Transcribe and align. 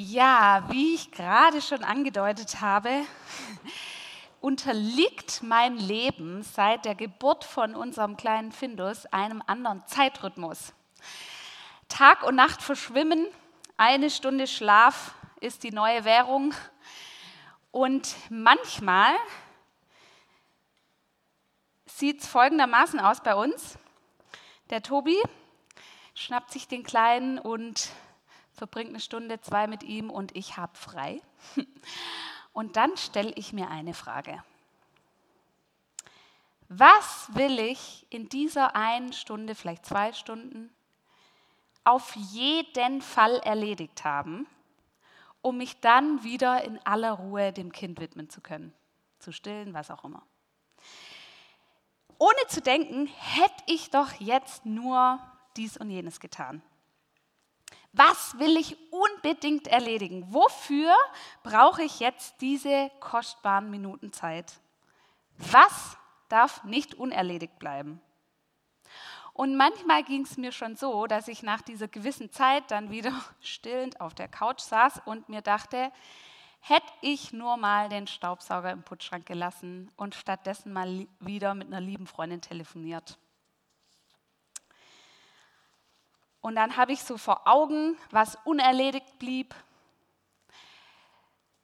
Ja, 0.00 0.62
wie 0.68 0.94
ich 0.94 1.10
gerade 1.10 1.60
schon 1.60 1.82
angedeutet 1.82 2.60
habe, 2.60 3.04
unterliegt 4.40 5.42
mein 5.42 5.76
Leben 5.76 6.44
seit 6.44 6.84
der 6.84 6.94
Geburt 6.94 7.42
von 7.42 7.74
unserem 7.74 8.16
kleinen 8.16 8.52
Findus 8.52 9.06
einem 9.06 9.42
anderen 9.44 9.84
Zeitrhythmus. 9.88 10.72
Tag 11.88 12.22
und 12.22 12.36
Nacht 12.36 12.62
verschwimmen, 12.62 13.26
eine 13.76 14.08
Stunde 14.08 14.46
Schlaf 14.46 15.16
ist 15.40 15.64
die 15.64 15.72
neue 15.72 16.04
Währung 16.04 16.54
und 17.72 18.14
manchmal 18.30 19.16
sieht 21.86 22.20
es 22.20 22.28
folgendermaßen 22.28 23.00
aus 23.00 23.20
bei 23.20 23.34
uns. 23.34 23.76
Der 24.70 24.80
Tobi 24.80 25.20
schnappt 26.14 26.52
sich 26.52 26.68
den 26.68 26.84
Kleinen 26.84 27.40
und 27.40 27.90
verbringt 28.58 28.90
eine 28.90 29.00
Stunde, 29.00 29.40
zwei 29.40 29.66
mit 29.66 29.82
ihm 29.82 30.10
und 30.10 30.36
ich 30.36 30.56
habe 30.56 30.76
frei. 30.76 31.22
Und 32.52 32.76
dann 32.76 32.96
stelle 32.96 33.32
ich 33.36 33.52
mir 33.52 33.70
eine 33.70 33.94
Frage. 33.94 34.42
Was 36.68 37.28
will 37.34 37.60
ich 37.60 38.04
in 38.10 38.28
dieser 38.28 38.74
einen 38.74 39.12
Stunde, 39.12 39.54
vielleicht 39.54 39.86
zwei 39.86 40.12
Stunden, 40.12 40.70
auf 41.84 42.16
jeden 42.16 43.00
Fall 43.00 43.38
erledigt 43.38 44.04
haben, 44.04 44.46
um 45.40 45.56
mich 45.56 45.80
dann 45.80 46.24
wieder 46.24 46.64
in 46.64 46.84
aller 46.84 47.12
Ruhe 47.12 47.52
dem 47.52 47.70
Kind 47.70 48.00
widmen 48.00 48.28
zu 48.28 48.40
können, 48.40 48.74
zu 49.20 49.30
stillen, 49.30 49.72
was 49.72 49.90
auch 49.90 50.04
immer. 50.04 50.22
Ohne 52.18 52.46
zu 52.48 52.60
denken, 52.60 53.06
hätte 53.06 53.62
ich 53.66 53.90
doch 53.90 54.12
jetzt 54.14 54.66
nur 54.66 55.20
dies 55.56 55.76
und 55.76 55.90
jenes 55.90 56.18
getan. 56.18 56.60
Was 57.92 58.38
will 58.38 58.56
ich 58.56 58.76
unbedingt 58.92 59.66
erledigen? 59.66 60.32
Wofür 60.32 60.94
brauche 61.42 61.82
ich 61.82 62.00
jetzt 62.00 62.40
diese 62.40 62.90
kostbaren 63.00 63.70
Minuten 63.70 64.12
Zeit? 64.12 64.60
Was 65.36 65.96
darf 66.28 66.64
nicht 66.64 66.94
unerledigt 66.94 67.58
bleiben? 67.58 68.00
Und 69.32 69.56
manchmal 69.56 70.02
ging 70.02 70.22
es 70.22 70.36
mir 70.36 70.50
schon 70.50 70.74
so, 70.74 71.06
dass 71.06 71.28
ich 71.28 71.44
nach 71.44 71.62
dieser 71.62 71.86
gewissen 71.86 72.32
Zeit 72.32 72.70
dann 72.72 72.90
wieder 72.90 73.12
stillend 73.40 74.00
auf 74.00 74.14
der 74.14 74.28
Couch 74.28 74.60
saß 74.60 75.02
und 75.04 75.28
mir 75.28 75.42
dachte, 75.42 75.92
hätte 76.60 76.92
ich 77.02 77.32
nur 77.32 77.56
mal 77.56 77.88
den 77.88 78.06
Staubsauger 78.06 78.72
im 78.72 78.82
Putzschrank 78.82 79.26
gelassen 79.26 79.90
und 79.96 80.14
stattdessen 80.14 80.72
mal 80.72 81.06
wieder 81.20 81.54
mit 81.54 81.68
einer 81.68 81.80
lieben 81.80 82.06
Freundin 82.06 82.40
telefoniert. 82.40 83.16
Und 86.40 86.54
dann 86.54 86.76
habe 86.76 86.92
ich 86.92 87.02
so 87.02 87.18
vor 87.18 87.46
Augen, 87.46 87.96
was 88.10 88.36
unerledigt 88.44 89.18
blieb 89.18 89.54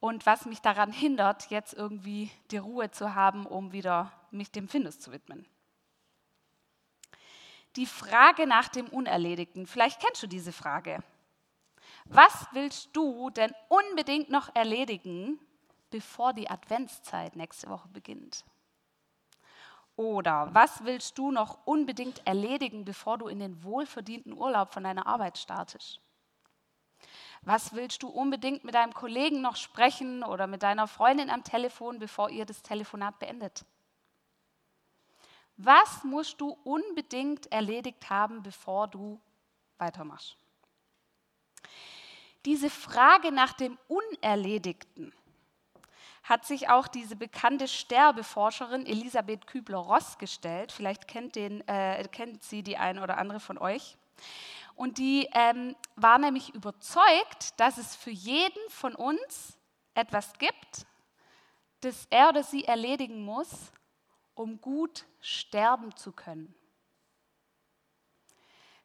und 0.01 0.27
was 0.27 0.45
mich 0.45 0.61
daran 0.61 0.93
hindert, 0.93 1.51
jetzt 1.51 1.73
irgendwie 1.75 2.31
die 2.51 2.59
Ruhe 2.59 2.91
zu 2.91 3.15
haben, 3.15 3.47
um 3.47 3.73
wieder 3.73 4.13
mich 4.31 4.51
dem 4.51 4.69
Findus 4.69 4.99
zu 4.99 5.13
widmen. 5.13 5.47
Die 7.77 7.87
Frage 7.87 8.47
nach 8.47 8.69
dem 8.69 8.89
Unerledigten, 8.89 9.67
vielleicht 9.67 10.01
kennst 10.01 10.23
du 10.23 10.27
diese 10.27 10.53
Frage. 10.53 11.03
Was 12.05 12.47
willst 12.53 12.91
du 12.93 13.31
denn 13.31 13.53
unbedingt 13.69 14.31
noch 14.31 14.55
erledigen, 14.55 15.41
bevor 15.91 16.33
die 16.33 16.51
Adventszeit 16.51 17.35
nächste 17.35 17.69
Woche 17.69 17.89
beginnt? 17.89 18.45
Oder 19.97 20.53
was 20.53 20.85
willst 20.85 21.19
du 21.19 21.31
noch 21.31 21.67
unbedingt 21.67 22.27
erledigen, 22.27 22.85
bevor 22.85 23.19
du 23.19 23.29
in 23.29 23.39
den 23.39 23.63
wohlverdienten 23.63 24.33
Urlaub 24.33 24.73
von 24.73 24.83
deiner 24.83 25.07
Arbeit 25.07 25.39
startest? 25.39 26.01
Was 27.43 27.75
willst 27.75 28.03
du 28.03 28.09
unbedingt 28.09 28.65
mit 28.65 28.75
deinem 28.75 28.95
Kollegen 28.95 29.41
noch 29.41 29.57
sprechen 29.57 30.25
oder 30.25 30.47
mit 30.47 30.63
deiner 30.63 30.89
Freundin 30.89 31.31
am 31.31 31.45
Telefon, 31.45 31.99
bevor 31.99 32.31
ihr 32.31 32.47
das 32.47 32.63
Telefonat 32.63 33.19
beendet? 33.19 33.65
Was 35.57 36.03
musst 36.03 36.41
du 36.41 36.57
unbedingt 36.65 37.53
erledigt 37.53 38.11
haben, 38.11 38.43
bevor 38.43 38.89
du 38.89 39.21
weitermachst? 39.79 40.37
Diese 42.45 42.71
Frage 42.71 43.31
nach 43.31 43.53
dem 43.53 43.79
Unerledigten 43.89 45.13
hat 46.25 46.47
sich 46.47 46.71
auch 46.71 46.89
diese 46.89 47.17
bekannte 47.17 47.69
Sterbeforscherin 47.69 48.87
Elisabeth 48.87 49.47
Kübler-Ross 49.47 50.17
gestellt. 50.17 50.73
Vielleicht 50.73 51.07
kennt, 51.07 51.37
den, 51.37 51.61
äh, 51.69 52.03
kennt 52.11 52.43
sie 52.43 52.63
die 52.63 52.79
eine 52.79 53.03
oder 53.03 53.19
andere 53.19 53.41
von 53.41 53.59
euch. 53.59 53.99
Und 54.75 54.97
die 54.97 55.29
ähm, 55.35 55.77
war 55.97 56.19
nämlich 56.19 56.55
überzeugt, 56.55 57.61
dass 57.61 57.77
es 57.77 57.95
für 57.95 58.11
jeden 58.11 58.71
von 58.71 58.95
uns 58.95 59.59
etwas 59.95 60.33
gibt, 60.39 60.87
das 61.83 62.07
er 62.09 62.31
oder 62.31 62.43
sie 62.43 62.65
erledigen 62.65 63.23
muss, 63.25 63.71
um 64.35 64.61
gut 64.63 65.05
sterben 65.21 65.95
zu 65.95 66.11
können. 66.11 66.55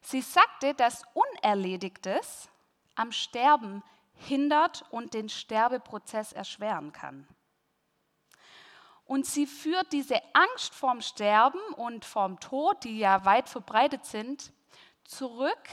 Sie 0.02 0.20
sagte, 0.20 0.74
dass 0.74 1.04
Unerledigtes 1.14 2.50
am 2.94 3.12
Sterben 3.12 3.82
hindert 4.20 4.84
und 4.90 5.14
den 5.14 5.28
Sterbeprozess 5.28 6.32
erschweren 6.32 6.92
kann. 6.92 7.26
Und 9.04 9.26
sie 9.26 9.46
führt 9.46 9.92
diese 9.92 10.20
Angst 10.34 10.72
vorm 10.72 11.02
Sterben 11.02 11.60
und 11.74 12.04
vorm 12.04 12.38
Tod, 12.38 12.84
die 12.84 12.98
ja 12.98 13.24
weit 13.24 13.48
verbreitet 13.48 14.04
sind, 14.04 14.52
zurück 15.04 15.68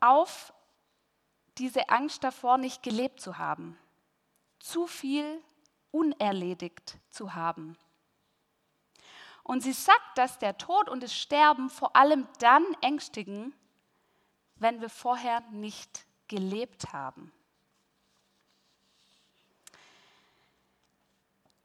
auf 0.00 0.52
diese 1.56 1.88
Angst 1.88 2.22
davor, 2.22 2.58
nicht 2.58 2.82
gelebt 2.82 3.20
zu 3.20 3.38
haben, 3.38 3.78
zu 4.58 4.86
viel 4.86 5.42
unerledigt 5.92 6.98
zu 7.10 7.34
haben. 7.34 7.78
Und 9.42 9.62
sie 9.62 9.72
sagt, 9.72 10.18
dass 10.18 10.38
der 10.38 10.58
Tod 10.58 10.88
und 10.88 11.02
das 11.02 11.14
Sterben 11.14 11.70
vor 11.70 11.96
allem 11.96 12.26
dann 12.40 12.64
ängstigen, 12.80 13.54
wenn 14.56 14.80
wir 14.80 14.90
vorher 14.90 15.40
nicht 15.52 16.06
gelebt 16.28 16.92
haben. 16.92 17.32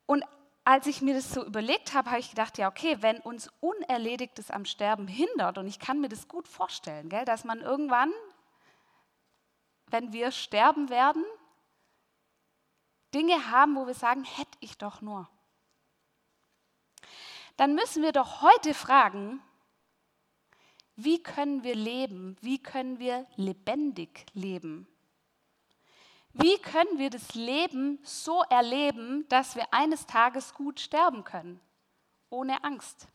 Und 0.05 0.23
als 0.63 0.85
ich 0.87 1.01
mir 1.01 1.15
das 1.15 1.33
so 1.33 1.45
überlegt 1.45 1.93
habe, 1.93 2.09
habe 2.11 2.19
ich 2.19 2.29
gedacht, 2.29 2.57
ja, 2.57 2.67
okay, 2.67 2.97
wenn 3.01 3.19
uns 3.19 3.51
Unerledigtes 3.59 4.51
am 4.51 4.65
Sterben 4.65 5.07
hindert, 5.07 5.57
und 5.57 5.67
ich 5.67 5.79
kann 5.79 6.01
mir 6.01 6.09
das 6.09 6.27
gut 6.27 6.47
vorstellen, 6.47 7.09
gell, 7.09 7.25
dass 7.25 7.43
man 7.43 7.61
irgendwann, 7.61 8.11
wenn 9.87 10.13
wir 10.13 10.31
sterben 10.31 10.89
werden, 10.89 11.23
Dinge 13.13 13.49
haben, 13.51 13.75
wo 13.75 13.87
wir 13.87 13.95
sagen, 13.95 14.23
hätte 14.23 14.57
ich 14.59 14.77
doch 14.77 15.01
nur. 15.01 15.27
Dann 17.57 17.75
müssen 17.75 18.03
wir 18.03 18.11
doch 18.11 18.41
heute 18.41 18.73
fragen, 18.73 19.41
wie 21.03 21.23
können 21.23 21.63
wir 21.63 21.75
leben? 21.75 22.35
Wie 22.41 22.61
können 22.61 22.99
wir 22.99 23.25
lebendig 23.35 24.25
leben? 24.33 24.87
Wie 26.33 26.57
können 26.59 26.99
wir 26.99 27.09
das 27.09 27.33
Leben 27.35 27.99
so 28.03 28.43
erleben, 28.49 29.27
dass 29.29 29.55
wir 29.55 29.73
eines 29.73 30.05
Tages 30.05 30.53
gut 30.53 30.79
sterben 30.79 31.23
können, 31.23 31.59
ohne 32.29 32.63
Angst? 32.63 33.07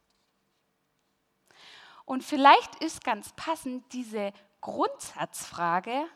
Und 2.04 2.24
vielleicht 2.24 2.76
ist 2.76 3.04
ganz 3.04 3.32
passend 3.34 3.92
diese 3.92 4.32
Grundsatzfrage 4.60 6.06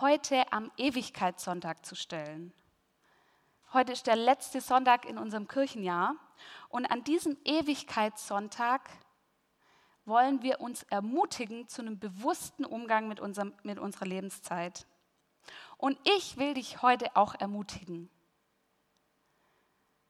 heute 0.00 0.52
am 0.52 0.70
Ewigkeitssonntag 0.76 1.84
zu 1.84 1.94
stellen. 1.94 2.52
Heute 3.72 3.92
ist 3.92 4.06
der 4.06 4.16
letzte 4.16 4.60
Sonntag 4.60 5.04
in 5.04 5.18
unserem 5.18 5.46
Kirchenjahr 5.46 6.14
und 6.68 6.86
an 6.86 7.04
diesem 7.04 7.36
Ewigkeitssonntag 7.44 8.88
wollen 10.10 10.42
wir 10.42 10.60
uns 10.60 10.82
ermutigen 10.84 11.66
zu 11.68 11.80
einem 11.80 11.98
bewussten 11.98 12.66
Umgang 12.66 13.08
mit, 13.08 13.20
unserem, 13.20 13.54
mit 13.62 13.78
unserer 13.78 14.04
Lebenszeit. 14.04 14.86
Und 15.78 15.98
ich 16.04 16.36
will 16.36 16.52
dich 16.52 16.82
heute 16.82 17.16
auch 17.16 17.34
ermutigen, 17.34 18.10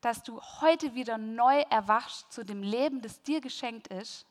dass 0.01 0.25
du 0.25 0.41
heute 0.61 0.95
wieder 0.95 1.19
neu 1.19 1.61
erwachst 1.71 2.33
zu 2.33 2.45
dem 2.45 2.63
Leben, 2.65 3.03
das 3.03 3.23
dir 3.23 3.41
geschenkt 3.41 3.87
ist 3.89 4.27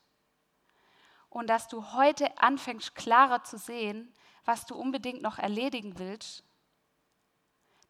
und 1.29 1.47
dass 1.47 1.67
du 1.69 1.93
heute 1.93 2.37
anfängst 2.39 2.95
klarer 2.95 3.43
zu 3.43 3.57
sehen, 3.57 4.13
was 4.43 4.65
du 4.65 4.75
unbedingt 4.75 5.21
noch 5.21 5.37
erledigen 5.37 5.97
willst, 5.99 6.43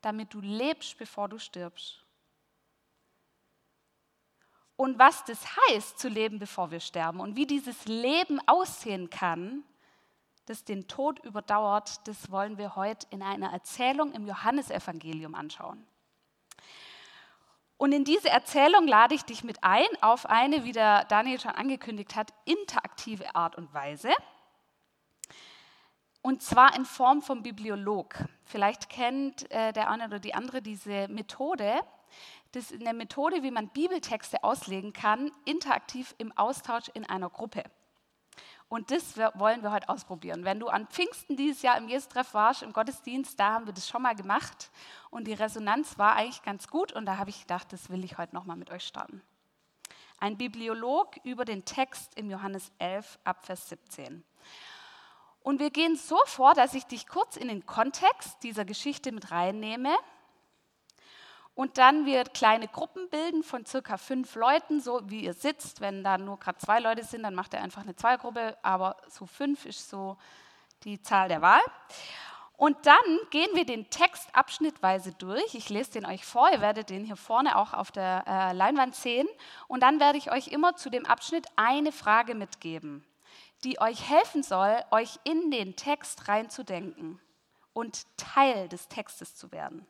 damit 0.02 0.34
du 0.34 0.42
lebst, 0.42 0.98
bevor 0.98 1.30
du 1.30 1.40
stirbst 1.40 2.06
und 4.80 4.98
was 4.98 5.26
das 5.26 5.46
heißt, 5.68 6.00
zu 6.00 6.08
leben, 6.08 6.40
bevor 6.40 6.72
wir 6.72 6.80
sterben 6.80 7.20
und 7.20 7.36
wie 7.36 7.46
dieses 7.46 7.84
Leben 7.84 8.40
aussehen 8.48 9.10
kann, 9.10 9.66
das 10.46 10.64
den 10.64 10.88
Tod 10.88 11.20
überdauert, 11.20 12.08
das 12.08 12.32
wollen 12.32 12.58
wir 12.58 12.78
heute 12.78 13.06
in 13.10 13.22
einer 13.22 13.52
Erzählung 13.52 14.14
im 14.14 14.26
Johannesevangelium 14.26 15.36
anschauen. 15.36 15.86
Und 17.76 17.92
in 17.92 18.06
diese 18.06 18.30
Erzählung 18.30 18.88
lade 18.88 19.16
ich 19.16 19.24
dich 19.24 19.44
mit 19.44 19.66
ein 19.66 19.86
auf 20.00 20.26
eine, 20.26 20.64
wie 20.64 20.72
der 20.72 21.04
Daniel 21.10 21.42
schon 21.42 21.52
angekündigt 21.52 22.16
hat, 22.16 22.34
interaktive 22.46 23.36
Art 23.36 23.58
und 23.58 23.74
Weise. 23.74 24.14
Und 26.22 26.42
zwar 26.42 26.74
in 26.78 26.86
Form 26.86 27.22
vom 27.22 27.44
Bibliolog. 27.44 28.16
vielleicht 28.46 28.88
kennt 28.88 29.52
äh, 29.52 29.74
der 29.74 29.90
eine 29.90 30.06
oder 30.06 30.20
die 30.20 30.36
andere 30.36 30.62
diese 30.62 31.10
Methode. 31.10 31.82
Das 32.52 32.72
ist 32.72 32.82
eine 32.82 32.94
Methode, 32.94 33.44
wie 33.44 33.52
man 33.52 33.70
Bibeltexte 33.70 34.44
auslegen 34.44 34.94
kann, 34.94 35.32
interaktiv 35.46 36.16
im 36.18 36.32
Austausch 36.38 36.90
in 36.94 37.06
einer 37.06 37.30
Gruppe. 37.30 37.64
Und 38.70 38.92
das 38.92 39.18
wollen 39.18 39.64
wir 39.64 39.72
heute 39.72 39.90
ausprobieren. 39.90 40.46
Wenn 40.46 40.60
du 40.60 40.68
an 40.68 40.88
Pfingsten 40.88 41.36
dieses 41.36 41.64
Jahr 41.64 41.78
im 41.78 41.90
Jesus-Treff 41.90 42.36
warst, 42.36 42.62
im 42.62 42.72
Gottesdienst, 42.72 43.40
da 43.40 43.54
haben 43.54 43.66
wir 43.66 43.74
das 43.74 43.90
schon 43.90 44.04
mal 44.04 44.16
gemacht. 44.16 44.70
Und 45.10 45.26
die 45.26 45.34
Resonanz 45.34 45.98
war 45.98 46.16
eigentlich 46.16 46.44
ganz 46.44 46.68
gut. 46.68 46.92
Und 46.92 47.08
da 47.08 47.18
habe 47.18 47.32
ich 47.32 47.42
gedacht, 47.42 47.74
das 47.74 47.90
will 47.90 48.04
ich 48.04 48.20
heute 48.20 48.36
nochmal 48.36 48.58
mit 48.58 48.70
euch 48.70 48.84
starten. 48.84 49.24
Ein 50.20 50.38
Bibliolog 50.38 51.16
über 51.24 51.46
den 51.46 51.66
Text 51.66 52.16
im 52.16 52.30
Johannes 52.30 52.72
11 52.78 53.18
ab 53.24 53.44
Vers 53.44 53.70
17. 53.70 54.24
Und 55.42 55.60
wir 55.60 55.72
gehen 55.72 55.96
so 55.96 56.20
vor, 56.26 56.54
dass 56.54 56.76
ich 56.76 56.86
dich 56.86 57.08
kurz 57.08 57.38
in 57.38 57.48
den 57.48 57.66
Kontext 57.66 58.44
dieser 58.44 58.66
Geschichte 58.66 59.12
mit 59.12 59.32
reinnehme 59.32 59.96
und 61.60 61.78
dann 61.78 62.06
wir 62.06 62.24
kleine 62.24 62.70
Gruppen 62.70 63.10
bilden 63.10 63.44
von 63.44 63.66
circa 63.66 63.98
fünf 63.98 64.36
Leuten, 64.36 64.80
so 64.80 65.02
wie 65.10 65.26
ihr 65.26 65.34
sitzt. 65.34 65.82
Wenn 65.82 66.06
da 66.06 66.18
nur 66.18 66.40
gerade 66.40 66.58
zwei 66.58 66.80
Leute 66.80 67.04
sind, 67.04 67.24
dann 67.24 67.36
macht 67.36 67.54
ihr 67.54 67.62
einfach 67.62 67.82
eine 67.82 67.98
Zweiergruppe, 67.98 68.58
aber 68.62 68.96
so 69.10 69.26
fünf 69.26 69.66
ist 69.66 69.90
so 69.90 70.16
die 70.86 71.02
Zahl 71.02 71.28
der 71.28 71.42
Wahl. 71.42 71.60
Und 72.56 72.78
dann 72.86 72.96
gehen 73.30 73.50
wir 73.56 73.66
den 73.66 73.90
Text 73.90 74.30
abschnittweise 74.32 75.12
durch. 75.12 75.54
Ich 75.54 75.68
lese 75.68 75.92
den 75.92 76.06
euch 76.06 76.24
vor, 76.24 76.50
ihr 76.50 76.62
werdet 76.62 76.90
den 76.90 77.04
hier 77.04 77.18
vorne 77.18 77.58
auch 77.58 77.74
auf 77.74 77.92
der 77.92 78.24
äh, 78.26 78.54
Leinwand 78.54 78.96
sehen. 78.96 79.28
Und 79.68 79.84
dann 79.84 80.00
werde 80.00 80.18
ich 80.18 80.32
euch 80.32 80.48
immer 80.48 80.78
zu 80.78 80.90
dem 80.90 81.06
Abschnitt 81.06 81.46
eine 81.58 81.92
Frage 81.92 82.36
mitgeben 82.36 83.06
die 83.66 83.82
euch 83.82 84.10
helfen 84.10 84.42
soll, 84.42 84.82
euch 84.92 85.20
in 85.26 85.52
den 85.52 85.76
Text 85.76 86.30
reinzudenken 86.30 87.20
und 87.74 88.06
Teil 88.16 88.70
des 88.70 88.88
Textes 88.88 89.36
zu 89.36 89.52
werden. 89.52 89.86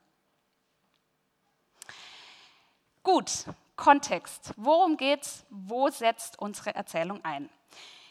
Gut, 3.03 3.45
Kontext. 3.77 4.53
Worum 4.57 4.97
geht's? 4.97 5.45
Wo 5.49 5.89
setzt 5.89 6.37
unsere 6.37 6.75
Erzählung 6.75 7.23
ein? 7.23 7.49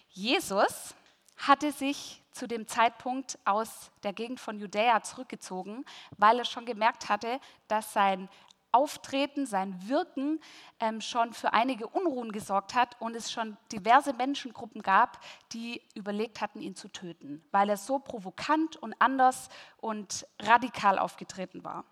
Jesus 0.08 0.94
hatte 1.36 1.72
sich 1.72 2.22
zu 2.32 2.48
dem 2.48 2.66
Zeitpunkt 2.66 3.38
aus 3.44 3.90
der 4.02 4.14
Gegend 4.14 4.40
von 4.40 4.58
Judäa 4.58 5.02
zurückgezogen, 5.02 5.84
weil 6.16 6.38
er 6.38 6.46
schon 6.46 6.64
gemerkt 6.64 7.10
hatte, 7.10 7.38
dass 7.68 7.92
sein 7.92 8.30
Auftreten, 8.72 9.44
sein 9.44 9.88
Wirken 9.88 10.40
ähm, 10.80 11.00
schon 11.00 11.34
für 11.34 11.52
einige 11.52 11.86
Unruhen 11.86 12.32
gesorgt 12.32 12.74
hat 12.74 12.96
und 13.00 13.14
es 13.14 13.30
schon 13.30 13.58
diverse 13.72 14.14
Menschengruppen 14.14 14.82
gab, 14.82 15.20
die 15.52 15.82
überlegt 15.94 16.40
hatten, 16.40 16.60
ihn 16.60 16.76
zu 16.76 16.88
töten, 16.88 17.44
weil 17.50 17.68
er 17.68 17.76
so 17.76 17.98
provokant 17.98 18.76
und 18.76 18.94
anders 19.00 19.48
und 19.78 20.26
radikal 20.38 20.98
aufgetreten 20.98 21.62
war. 21.62 21.84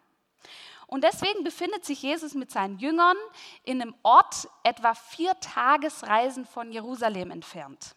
Und 0.86 1.02
deswegen 1.02 1.42
befindet 1.42 1.84
sich 1.84 2.02
Jesus 2.02 2.34
mit 2.34 2.50
seinen 2.50 2.78
Jüngern 2.78 3.16
in 3.64 3.82
einem 3.82 3.94
Ort 4.02 4.48
etwa 4.62 4.94
vier 4.94 5.38
Tagesreisen 5.40 6.46
von 6.46 6.70
Jerusalem 6.70 7.30
entfernt. 7.30 7.96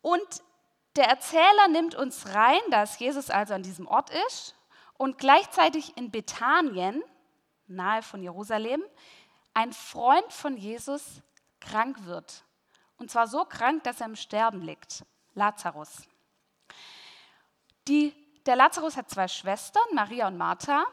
Und 0.00 0.42
der 0.96 1.08
Erzähler 1.08 1.68
nimmt 1.68 1.94
uns 1.94 2.34
rein, 2.34 2.60
dass 2.70 2.98
Jesus 2.98 3.28
also 3.28 3.52
an 3.52 3.62
diesem 3.62 3.86
Ort 3.86 4.10
ist 4.28 4.54
und 4.96 5.18
gleichzeitig 5.18 5.96
in 5.96 6.10
Bethanien, 6.10 7.02
nahe 7.66 8.02
von 8.02 8.22
Jerusalem, 8.22 8.82
ein 9.52 9.72
Freund 9.72 10.32
von 10.32 10.56
Jesus 10.56 11.20
krank 11.60 12.04
wird. 12.06 12.44
Und 12.96 13.10
zwar 13.10 13.26
so 13.26 13.44
krank, 13.44 13.84
dass 13.84 14.00
er 14.00 14.06
im 14.06 14.16
Sterben 14.16 14.62
liegt. 14.62 15.04
Lazarus. 15.34 16.02
Die, 17.88 18.14
der 18.46 18.56
Lazarus 18.56 18.96
hat 18.96 19.10
zwei 19.10 19.28
Schwestern, 19.28 19.82
Maria 19.92 20.28
und 20.28 20.36
Martha. 20.36 20.84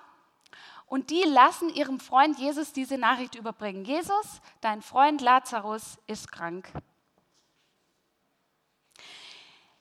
Und 0.85 1.09
die 1.09 1.23
lassen 1.23 1.69
ihrem 1.69 1.99
Freund 1.99 2.37
Jesus 2.37 2.73
diese 2.73 2.97
Nachricht 2.97 3.35
überbringen. 3.35 3.85
Jesus, 3.85 4.41
dein 4.61 4.81
Freund 4.81 5.21
Lazarus 5.21 5.97
ist 6.07 6.31
krank. 6.31 6.71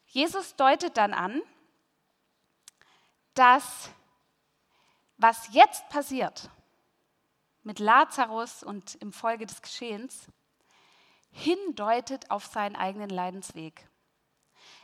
Jesus 0.07 0.57
deutet 0.57 0.97
dann 0.97 1.15
an, 1.15 1.43
dass 3.35 3.91
was 5.17 5.53
jetzt 5.53 5.89
passiert 5.89 6.51
mit 7.63 7.79
Lazarus 7.79 8.63
und 8.63 8.97
im 8.97 9.13
Folge 9.13 9.47
des 9.47 9.63
Geschehens, 9.63 10.27
hindeutet 11.31 12.31
auf 12.31 12.45
seinen 12.47 12.77
eigenen 12.77 13.09
Leidensweg. 13.09 13.89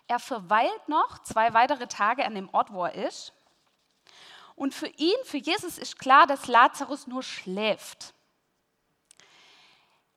Er 0.08 0.18
verweilt 0.18 0.88
noch 0.88 1.22
zwei 1.22 1.54
weitere 1.54 1.86
Tage 1.86 2.24
an 2.24 2.34
dem 2.34 2.48
Ort, 2.48 2.72
wo 2.72 2.84
er 2.84 2.94
ist. 2.94 3.32
Und 4.56 4.74
für 4.74 4.88
ihn, 4.88 5.16
für 5.24 5.36
Jesus 5.36 5.78
ist 5.78 5.98
klar, 5.98 6.26
dass 6.26 6.48
Lazarus 6.48 7.06
nur 7.06 7.22
schläft. 7.22 8.14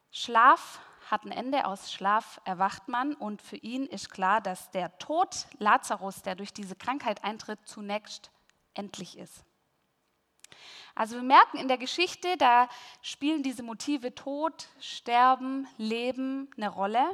Schlaf 0.09 0.79
hat 1.09 1.25
ein 1.25 1.31
Ende, 1.31 1.65
aus 1.65 1.91
Schlaf 1.91 2.39
erwacht 2.45 2.87
man 2.87 3.13
und 3.13 3.41
für 3.41 3.57
ihn 3.57 3.85
ist 3.85 4.09
klar, 4.09 4.39
dass 4.39 4.71
der 4.71 4.97
Tod 4.97 5.45
Lazarus, 5.59 6.21
der 6.21 6.35
durch 6.35 6.53
diese 6.53 6.75
Krankheit 6.75 7.23
eintritt, 7.23 7.59
zunächst 7.65 8.31
endlich 8.73 9.17
ist. 9.17 9.43
Also 10.95 11.15
wir 11.15 11.23
merken 11.23 11.57
in 11.57 11.67
der 11.67 11.77
Geschichte, 11.77 12.37
da 12.37 12.67
spielen 13.01 13.43
diese 13.43 13.63
Motive 13.63 14.15
Tod, 14.15 14.69
Sterben, 14.79 15.67
Leben 15.77 16.49
eine 16.55 16.69
Rolle 16.69 17.05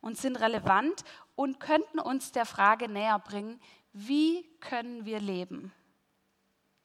und 0.00 0.18
sind 0.18 0.36
relevant 0.36 1.04
und 1.36 1.60
könnten 1.60 2.00
uns 2.00 2.32
der 2.32 2.46
Frage 2.46 2.88
näher 2.88 3.18
bringen, 3.20 3.60
wie 3.92 4.42
können 4.60 5.04
wir 5.04 5.20
leben? 5.20 5.72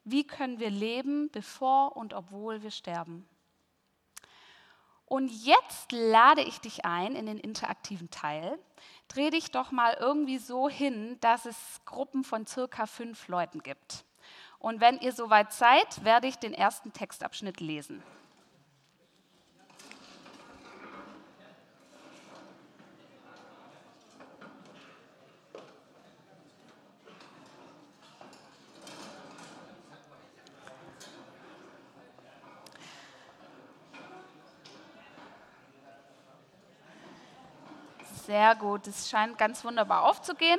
Wie 0.04 0.26
können 0.26 0.60
wir 0.60 0.70
leben, 0.70 1.30
bevor 1.30 1.96
und 1.96 2.14
obwohl 2.14 2.62
wir 2.62 2.70
sterben? 2.70 3.26
Und 5.06 5.28
jetzt 5.44 5.92
lade 5.92 6.42
ich 6.42 6.58
dich 6.60 6.86
ein 6.86 7.14
in 7.16 7.26
den 7.26 7.38
interaktiven 7.38 8.10
Teil. 8.10 8.58
Dreh 9.08 9.28
dich 9.28 9.50
doch 9.50 9.70
mal 9.70 9.94
irgendwie 10.00 10.38
so 10.38 10.68
hin, 10.70 11.18
dass 11.20 11.44
es 11.44 11.80
Gruppen 11.84 12.24
von 12.24 12.46
circa 12.46 12.86
fünf 12.86 13.28
Leuten 13.28 13.62
gibt. 13.62 14.06
Und 14.58 14.80
wenn 14.80 14.98
ihr 15.00 15.12
soweit 15.12 15.52
seid, 15.52 16.04
werde 16.04 16.28
ich 16.28 16.36
den 16.36 16.54
ersten 16.54 16.92
Textabschnitt 16.92 17.60
lesen. 17.60 18.02
Sehr 38.32 38.54
gut, 38.54 38.86
es 38.86 39.10
scheint 39.10 39.36
ganz 39.36 39.62
wunderbar 39.62 40.04
aufzugehen. 40.04 40.58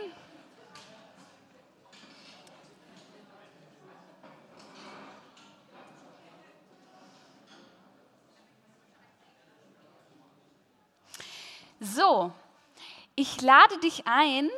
So, 11.80 12.32
ich 13.16 13.42
lade 13.42 13.80
dich 13.80 14.04
ein, 14.06 14.52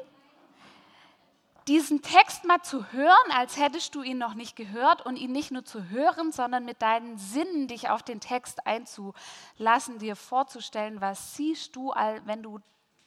diesen 1.69 2.01
Text 2.01 2.43
mal 2.43 2.62
zu 2.63 2.91
hören, 2.91 3.31
als 3.31 3.55
hättest 3.55 3.95
du 3.95 4.03
ihn 4.03 4.17
noch 4.17 4.34
nicht 4.34 4.57
gehört 4.57 5.05
und 5.05 5.15
ihn 5.15 5.31
nicht 5.31 5.51
nur 5.51 5.63
zu 5.63 5.88
hören, 5.88 6.34
sondern 6.34 6.65
mit 6.65 6.81
deinen 6.81 7.17
Sinnen 7.17 7.69
dich 7.69 7.88
auf 7.89 8.03
den 8.03 8.19
Text 8.19 8.67
einzulassen, 8.67 10.00
dir 10.00 10.17
vorzustellen, 10.17 11.00
was 11.00 11.38
siehst 11.38 11.77
du, 11.77 11.93
wenn 12.25 12.43
du 12.43 12.60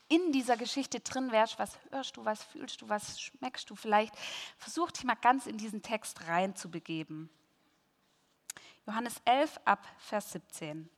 in 0.09 0.33
dieser 0.33 0.57
Geschichte 0.57 1.01
drin 1.01 1.31
wärst, 1.33 1.59
was 1.59 1.79
hörst 1.91 2.17
du, 2.17 2.25
was 2.25 2.43
fühlst 2.43 2.81
du, 2.81 2.89
was 2.89 3.21
schmeckst 3.21 3.69
du 3.69 3.77
vielleicht. 3.77 4.15
Versuch 4.57 4.91
dich 4.91 5.05
mal 5.05 5.15
ganz 5.15 5.47
in 5.47 5.59
diesen 5.59 5.83
Text 5.83 6.27
reinzubegeben. 6.27 7.31
Johannes 8.87 9.21
11 9.27 9.61
ab 9.67 9.87
Vers 9.99 10.33
17. 10.33 10.89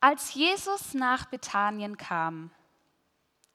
Als 0.00 0.34
Jesus 0.34 0.94
nach 0.94 1.26
Bethanien 1.26 1.96
kam, 1.96 2.50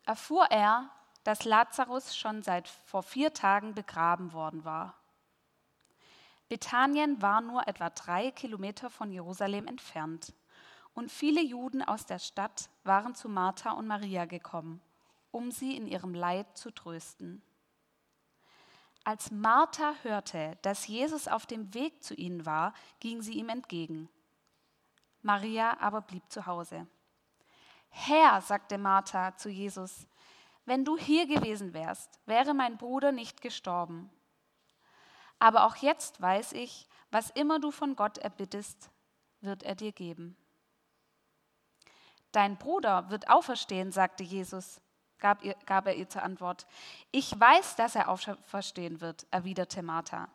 erfuhr 0.05 0.45
er, 0.51 0.89
dass 1.23 1.43
Lazarus 1.43 2.15
schon 2.15 2.43
seit 2.43 2.69
vor 2.69 3.03
vier 3.03 3.33
Tagen 3.33 3.73
begraben 3.73 4.31
worden 4.31 4.63
war. 4.63 4.95
Bethanien 6.47 7.21
war 7.21 7.41
nur 7.41 7.67
etwa 7.67 7.89
drei 7.89 8.29
Kilometer 8.31 8.91
von 8.91 9.11
Jerusalem 9.11 9.67
entfernt, 9.67 10.33
und 10.95 11.11
viele 11.11 11.43
Juden 11.43 11.83
aus 11.83 12.05
der 12.05 12.19
Stadt 12.19 12.69
waren 12.83 13.13
zu 13.13 13.29
Martha 13.29 13.71
und 13.71 13.85
Maria 13.85 14.25
gekommen, 14.25 14.81
um 15.29 15.51
sie 15.51 15.75
in 15.77 15.85
ihrem 15.85 16.15
Leid 16.15 16.57
zu 16.57 16.71
trösten. 16.71 17.43
Als 19.03 19.29
Martha 19.29 19.93
hörte, 20.01 20.57
dass 20.63 20.87
Jesus 20.87 21.27
auf 21.27 21.45
dem 21.45 21.75
Weg 21.75 22.03
zu 22.03 22.15
ihnen 22.15 22.45
war, 22.47 22.73
ging 22.99 23.21
sie 23.21 23.33
ihm 23.33 23.49
entgegen. 23.49 24.09
Maria 25.21 25.77
aber 25.79 26.01
blieb 26.01 26.23
zu 26.31 26.47
Hause. 26.47 26.87
Herr, 27.89 28.41
sagte 28.41 28.77
Martha 28.77 29.37
zu 29.37 29.49
Jesus, 29.49 30.07
wenn 30.65 30.85
du 30.85 30.97
hier 30.97 31.27
gewesen 31.27 31.73
wärst, 31.73 32.19
wäre 32.25 32.53
mein 32.53 32.77
Bruder 32.77 33.11
nicht 33.11 33.41
gestorben. 33.41 34.09
Aber 35.37 35.65
auch 35.65 35.75
jetzt 35.75 36.21
weiß 36.21 36.53
ich, 36.53 36.87
was 37.11 37.29
immer 37.29 37.59
du 37.59 37.69
von 37.69 37.95
Gott 37.95 38.17
erbittest, 38.17 38.89
wird 39.41 39.61
er 39.63 39.75
dir 39.75 39.91
geben. 39.91 40.35
Dein 42.35 42.57
Bruder 42.57 43.09
wird 43.09 43.29
auferstehen, 43.29 43.93
sagte 43.93 44.21
Jesus, 44.21 44.81
gab, 45.19 45.41
ihr, 45.41 45.55
gab 45.65 45.87
er 45.87 45.95
ihr 45.95 46.09
zur 46.09 46.21
Antwort. 46.21 46.67
Ich 47.11 47.39
weiß, 47.39 47.77
dass 47.77 47.95
er 47.95 48.09
auferstehen 48.09 48.99
wird, 48.99 49.25
erwiderte 49.31 49.81
Martha. 49.81 50.27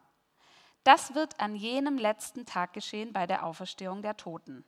Das 0.82 1.14
wird 1.14 1.38
an 1.38 1.54
jenem 1.54 1.98
letzten 1.98 2.46
Tag 2.46 2.72
geschehen 2.72 3.12
bei 3.12 3.26
der 3.26 3.44
Auferstehung 3.44 4.00
der 4.00 4.16
Toten. 4.16 4.64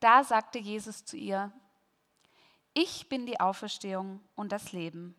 Da 0.00 0.24
sagte 0.24 0.58
Jesus 0.58 1.06
zu 1.06 1.16
ihr, 1.16 1.50
ich 2.74 3.08
bin 3.08 3.24
die 3.24 3.40
Auferstehung 3.40 4.20
und 4.34 4.52
das 4.52 4.72
Leben. 4.72 5.16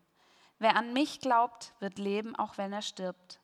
Wer 0.60 0.76
an 0.76 0.92
mich 0.92 1.18
glaubt, 1.18 1.74
wird 1.80 1.98
leben, 1.98 2.36
auch 2.36 2.58
wenn 2.58 2.72
er 2.72 2.82
stirbt. 2.82 3.40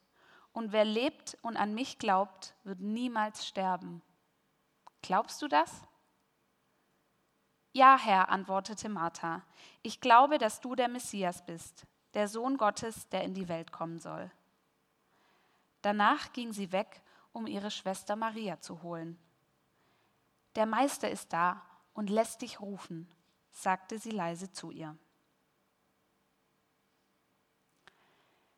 Und 0.52 0.70
wer 0.70 0.84
lebt 0.84 1.36
und 1.42 1.56
an 1.56 1.74
mich 1.74 1.98
glaubt, 1.98 2.54
wird 2.62 2.78
niemals 2.78 3.44
sterben. 3.48 4.00
Glaubst 5.02 5.42
du 5.42 5.48
das? 5.48 5.82
Ja, 7.76 7.98
Herr, 7.98 8.28
antwortete 8.28 8.88
Martha, 8.88 9.42
ich 9.82 10.00
glaube, 10.00 10.38
dass 10.38 10.60
du 10.60 10.76
der 10.76 10.86
Messias 10.86 11.44
bist, 11.44 11.88
der 12.14 12.28
Sohn 12.28 12.56
Gottes, 12.56 13.08
der 13.08 13.24
in 13.24 13.34
die 13.34 13.48
Welt 13.48 13.72
kommen 13.72 13.98
soll. 13.98 14.30
Danach 15.82 16.32
ging 16.32 16.52
sie 16.52 16.70
weg, 16.70 17.02
um 17.32 17.48
ihre 17.48 17.72
Schwester 17.72 18.14
Maria 18.14 18.60
zu 18.60 18.84
holen. 18.84 19.18
Der 20.54 20.66
Meister 20.66 21.10
ist 21.10 21.32
da 21.32 21.62
und 21.94 22.10
lässt 22.10 22.42
dich 22.42 22.60
rufen, 22.60 23.12
sagte 23.50 23.98
sie 23.98 24.12
leise 24.12 24.52
zu 24.52 24.70
ihr. 24.70 24.96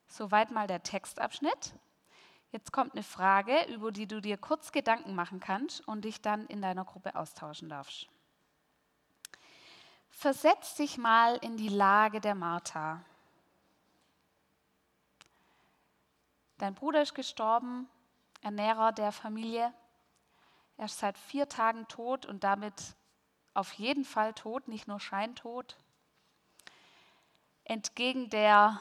Soweit 0.08 0.50
mal 0.50 0.66
der 0.66 0.82
Textabschnitt. 0.82 1.74
Jetzt 2.50 2.70
kommt 2.70 2.92
eine 2.92 3.02
Frage, 3.02 3.64
über 3.72 3.92
die 3.92 4.06
du 4.06 4.20
dir 4.20 4.36
kurz 4.36 4.72
Gedanken 4.72 5.14
machen 5.14 5.40
kannst 5.40 5.88
und 5.88 6.04
dich 6.04 6.20
dann 6.20 6.46
in 6.48 6.60
deiner 6.60 6.84
Gruppe 6.84 7.16
austauschen 7.16 7.70
darfst. 7.70 8.10
Versetz 10.18 10.76
dich 10.76 10.96
mal 10.96 11.36
in 11.36 11.58
die 11.58 11.68
Lage 11.68 12.22
der 12.22 12.34
Martha. 12.34 13.04
Dein 16.56 16.74
Bruder 16.74 17.02
ist 17.02 17.14
gestorben, 17.14 17.86
Ernährer 18.40 18.92
der 18.92 19.12
Familie. 19.12 19.74
Er 20.78 20.86
ist 20.86 21.00
seit 21.00 21.18
vier 21.18 21.50
Tagen 21.50 21.86
tot 21.88 22.24
und 22.24 22.44
damit 22.44 22.96
auf 23.52 23.74
jeden 23.74 24.06
Fall 24.06 24.32
tot, 24.32 24.68
nicht 24.68 24.88
nur 24.88 25.00
scheintot. 25.00 25.76
Entgegen 27.64 28.30
der 28.30 28.80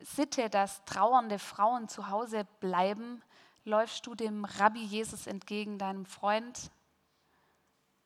Sitte, 0.00 0.48
dass 0.48 0.82
trauernde 0.86 1.38
Frauen 1.38 1.90
zu 1.90 2.08
Hause 2.08 2.46
bleiben, 2.58 3.22
läufst 3.66 4.06
du 4.06 4.14
dem 4.14 4.46
Rabbi 4.46 4.82
Jesus 4.82 5.26
entgegen, 5.26 5.76
deinem 5.76 6.06
Freund, 6.06 6.70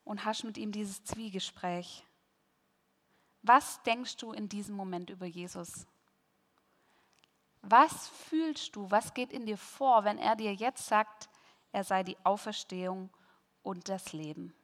und 0.09 0.25
hast 0.25 0.43
mit 0.43 0.57
ihm 0.57 0.73
dieses 0.73 1.05
Zwiegespräch. 1.05 2.03
Was 3.43 3.83
denkst 3.83 4.17
du 4.17 4.33
in 4.33 4.49
diesem 4.49 4.75
Moment 4.75 5.11
über 5.11 5.27
Jesus? 5.27 5.87
Was 7.61 8.09
fühlst 8.09 8.75
du? 8.75 8.91
Was 8.91 9.13
geht 9.13 9.35
in 9.35 9.45
dir 9.45 9.59
vor, 9.59 10.05
wenn 10.05 10.17
er 10.17 10.35
dir 10.35 10.55
jetzt 10.55 10.87
sagt, 10.87 11.29
er 11.73 11.85
sei 11.85 12.05
die 12.05 12.17
Auferstehung 12.25 13.11
und 13.63 13.91
das 13.91 14.15
Leben? 14.15 14.55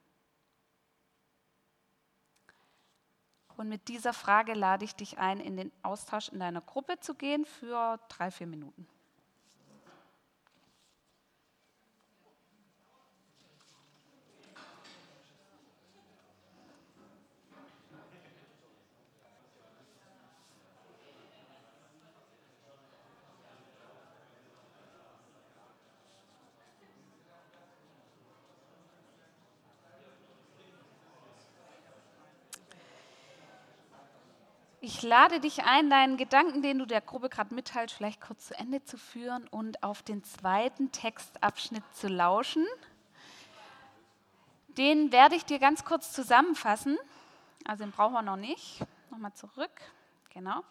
Und 3.59 3.69
mit 3.69 3.89
dieser 3.89 4.15
Frage 4.15 4.55
lade 4.55 4.87
ich 4.87 4.97
dich 4.97 5.19
ein, 5.19 5.41
in 5.41 5.59
den 5.59 5.73
Austausch 5.83 6.31
in 6.31 6.41
deiner 6.41 6.63
Gruppe 6.63 6.99
zu 7.01 7.15
gehen 7.15 7.45
für 7.45 8.01
drei, 8.09 8.31
vier 8.31 8.47
Minuten. 8.47 8.89
Lade 35.05 35.39
dich 35.39 35.65
ein, 35.65 35.89
deinen 35.91 36.17
Gedanken, 36.17 36.63
den 36.63 36.79
du 36.79 36.87
der 36.87 37.01
Gruppe 37.01 37.29
gerade 37.29 37.55
mitteilst, 37.55 37.95
vielleicht 37.95 38.21
kurz 38.21 38.49
zu 38.49 38.59
Ende 38.59 38.83
zu 38.83 38.99
führen 38.99 39.47
und 39.49 39.83
auf 39.83 40.03
den 40.03 40.25
zweiten 40.25 40.91
Textabschnitt 40.91 41.85
zu 41.95 42.09
lauschen. 42.09 42.67
Den 44.69 45.13
werde 45.13 45.37
ich 45.37 45.45
dir 45.45 45.61
ganz 45.61 45.85
kurz 45.85 46.13
zusammenfassen. 46.13 46.99
Also 47.65 47.85
den 47.85 47.93
brauchen 47.93 48.15
wir 48.15 48.23
noch 48.23 48.37
nicht. 48.37 48.81
Nochmal 49.11 49.33
zurück. 49.35 49.71
Genau. 50.31 50.65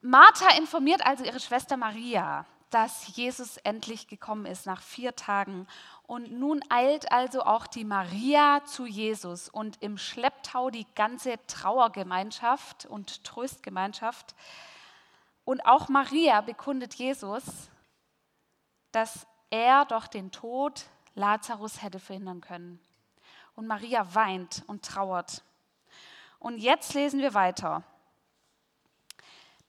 Martha 0.00 0.56
informiert 0.58 1.06
also 1.06 1.22
ihre 1.22 1.38
Schwester 1.38 1.76
Maria, 1.76 2.44
dass 2.72 3.16
Jesus 3.16 3.58
endlich 3.58 4.08
gekommen 4.08 4.46
ist 4.46 4.64
nach 4.64 4.80
vier 4.80 5.14
Tagen. 5.14 5.66
Und 6.04 6.32
nun 6.32 6.62
eilt 6.70 7.12
also 7.12 7.42
auch 7.42 7.66
die 7.66 7.84
Maria 7.84 8.64
zu 8.64 8.86
Jesus 8.86 9.50
und 9.50 9.82
im 9.82 9.98
Schlepptau 9.98 10.70
die 10.70 10.86
ganze 10.94 11.34
Trauergemeinschaft 11.46 12.86
und 12.86 13.24
Tröstgemeinschaft. 13.24 14.34
Und 15.44 15.66
auch 15.66 15.88
Maria 15.90 16.40
bekundet 16.40 16.94
Jesus, 16.94 17.44
dass 18.90 19.26
er 19.50 19.84
doch 19.84 20.06
den 20.06 20.30
Tod 20.30 20.86
Lazarus 21.14 21.82
hätte 21.82 21.98
verhindern 21.98 22.40
können. 22.40 22.80
Und 23.54 23.66
Maria 23.66 24.14
weint 24.14 24.64
und 24.66 24.82
trauert. 24.82 25.44
Und 26.38 26.56
jetzt 26.58 26.94
lesen 26.94 27.20
wir 27.20 27.34
weiter. 27.34 27.82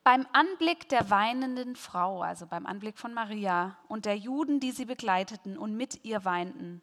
Beim 0.03 0.27
Anblick 0.33 0.89
der 0.89 1.09
weinenden 1.09 1.77
Frau, 1.77 2.21
also 2.21 2.45
beim 2.45 2.65
Anblick 2.65 2.97
von 2.97 3.13
Maria 3.13 3.77
und 3.87 4.05
der 4.05 4.17
Juden, 4.17 4.59
die 4.59 4.71
sie 4.71 4.83
begleiteten 4.85 5.57
und 5.57 5.77
mit 5.77 6.03
ihr 6.03 6.25
weinten, 6.25 6.81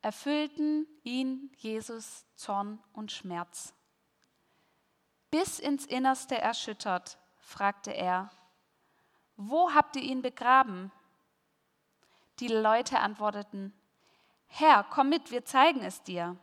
erfüllten 0.00 0.86
ihn 1.02 1.50
Jesus 1.56 2.24
Zorn 2.36 2.78
und 2.92 3.10
Schmerz. 3.10 3.74
Bis 5.30 5.58
ins 5.58 5.86
Innerste 5.86 6.38
erschüttert, 6.38 7.18
fragte 7.38 7.90
er, 7.90 8.30
wo 9.36 9.72
habt 9.72 9.96
ihr 9.96 10.02
ihn 10.02 10.22
begraben? 10.22 10.92
Die 12.38 12.48
Leute 12.48 13.00
antworteten, 13.00 13.72
Herr, 14.46 14.84
komm 14.84 15.08
mit, 15.08 15.30
wir 15.30 15.44
zeigen 15.44 15.80
es 15.80 16.02
dir. 16.02 16.36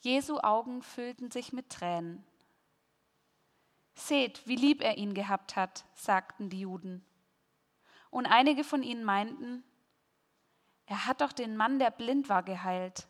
Jesu 0.00 0.38
Augen 0.38 0.82
füllten 0.82 1.30
sich 1.30 1.52
mit 1.52 1.70
Tränen. 1.70 2.24
Seht, 3.94 4.46
wie 4.46 4.56
lieb 4.56 4.82
er 4.82 4.98
ihn 4.98 5.14
gehabt 5.14 5.56
hat, 5.56 5.84
sagten 5.94 6.50
die 6.50 6.60
Juden. 6.60 7.04
Und 8.10 8.26
einige 8.26 8.64
von 8.64 8.82
ihnen 8.82 9.04
meinten, 9.04 9.64
er 10.86 11.06
hat 11.06 11.20
doch 11.20 11.32
den 11.32 11.56
Mann, 11.56 11.78
der 11.78 11.90
blind 11.90 12.28
war, 12.28 12.42
geheilt. 12.42 13.08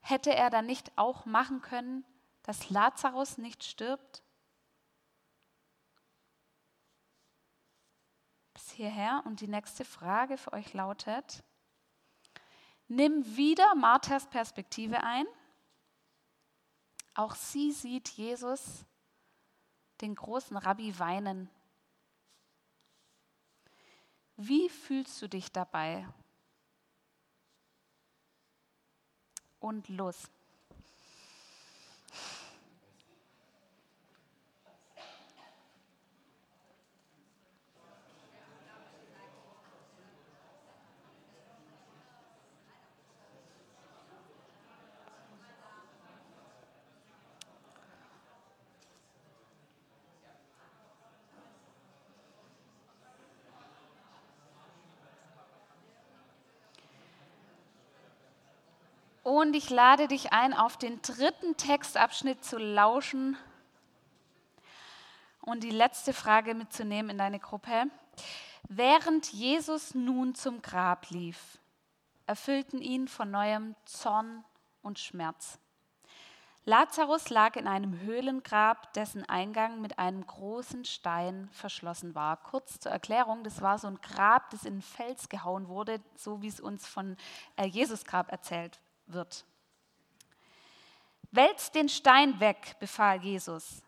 Hätte 0.00 0.34
er 0.34 0.50
dann 0.50 0.66
nicht 0.66 0.96
auch 0.96 1.26
machen 1.26 1.60
können, 1.60 2.04
dass 2.42 2.70
Lazarus 2.70 3.38
nicht 3.38 3.64
stirbt? 3.64 4.22
Bis 8.54 8.70
hierher 8.70 9.22
und 9.26 9.40
die 9.40 9.48
nächste 9.48 9.84
Frage 9.84 10.38
für 10.38 10.52
euch 10.52 10.72
lautet, 10.72 11.42
nimm 12.86 13.36
wieder 13.36 13.74
Marthas 13.74 14.30
Perspektive 14.30 15.02
ein. 15.02 15.26
Auch 17.14 17.34
sie 17.34 17.72
sieht 17.72 18.08
Jesus 18.10 18.86
den 20.00 20.14
großen 20.14 20.56
Rabbi 20.56 20.98
weinen. 20.98 21.50
Wie 24.36 24.68
fühlst 24.68 25.20
du 25.22 25.28
dich 25.28 25.50
dabei? 25.50 26.06
Und 29.58 29.88
los. 29.88 30.30
Und 59.36 59.54
ich 59.54 59.68
lade 59.68 60.08
dich 60.08 60.32
ein, 60.32 60.54
auf 60.54 60.78
den 60.78 61.02
dritten 61.02 61.58
Textabschnitt 61.58 62.42
zu 62.42 62.56
lauschen 62.56 63.36
und 65.42 65.62
die 65.62 65.68
letzte 65.70 66.14
Frage 66.14 66.54
mitzunehmen 66.54 67.10
in 67.10 67.18
deine 67.18 67.38
Gruppe. 67.38 67.84
Während 68.70 69.30
Jesus 69.34 69.94
nun 69.94 70.34
zum 70.34 70.62
Grab 70.62 71.10
lief, 71.10 71.58
erfüllten 72.26 72.80
ihn 72.80 73.08
von 73.08 73.30
neuem 73.30 73.74
Zorn 73.84 74.42
und 74.80 74.98
Schmerz. 74.98 75.58
Lazarus 76.64 77.28
lag 77.28 77.56
in 77.56 77.68
einem 77.68 78.00
Höhlengrab, 78.00 78.94
dessen 78.94 79.28
Eingang 79.28 79.82
mit 79.82 79.98
einem 79.98 80.26
großen 80.26 80.86
Stein 80.86 81.50
verschlossen 81.52 82.14
war. 82.14 82.38
Kurz 82.38 82.80
zur 82.80 82.90
Erklärung, 82.90 83.44
das 83.44 83.60
war 83.60 83.78
so 83.78 83.86
ein 83.86 84.00
Grab, 84.00 84.48
das 84.48 84.64
in 84.64 84.76
den 84.76 84.82
Fels 84.82 85.28
gehauen 85.28 85.68
wurde, 85.68 86.00
so 86.16 86.40
wie 86.40 86.48
es 86.48 86.58
uns 86.58 86.86
von 86.86 87.18
äh, 87.56 87.66
Jesus 87.66 88.06
Grab 88.06 88.32
erzählt 88.32 88.80
wird. 89.06 89.44
Wälzt 91.30 91.74
den 91.74 91.88
Stein 91.88 92.40
weg, 92.40 92.76
befahl 92.80 93.22
Jesus. 93.22 93.82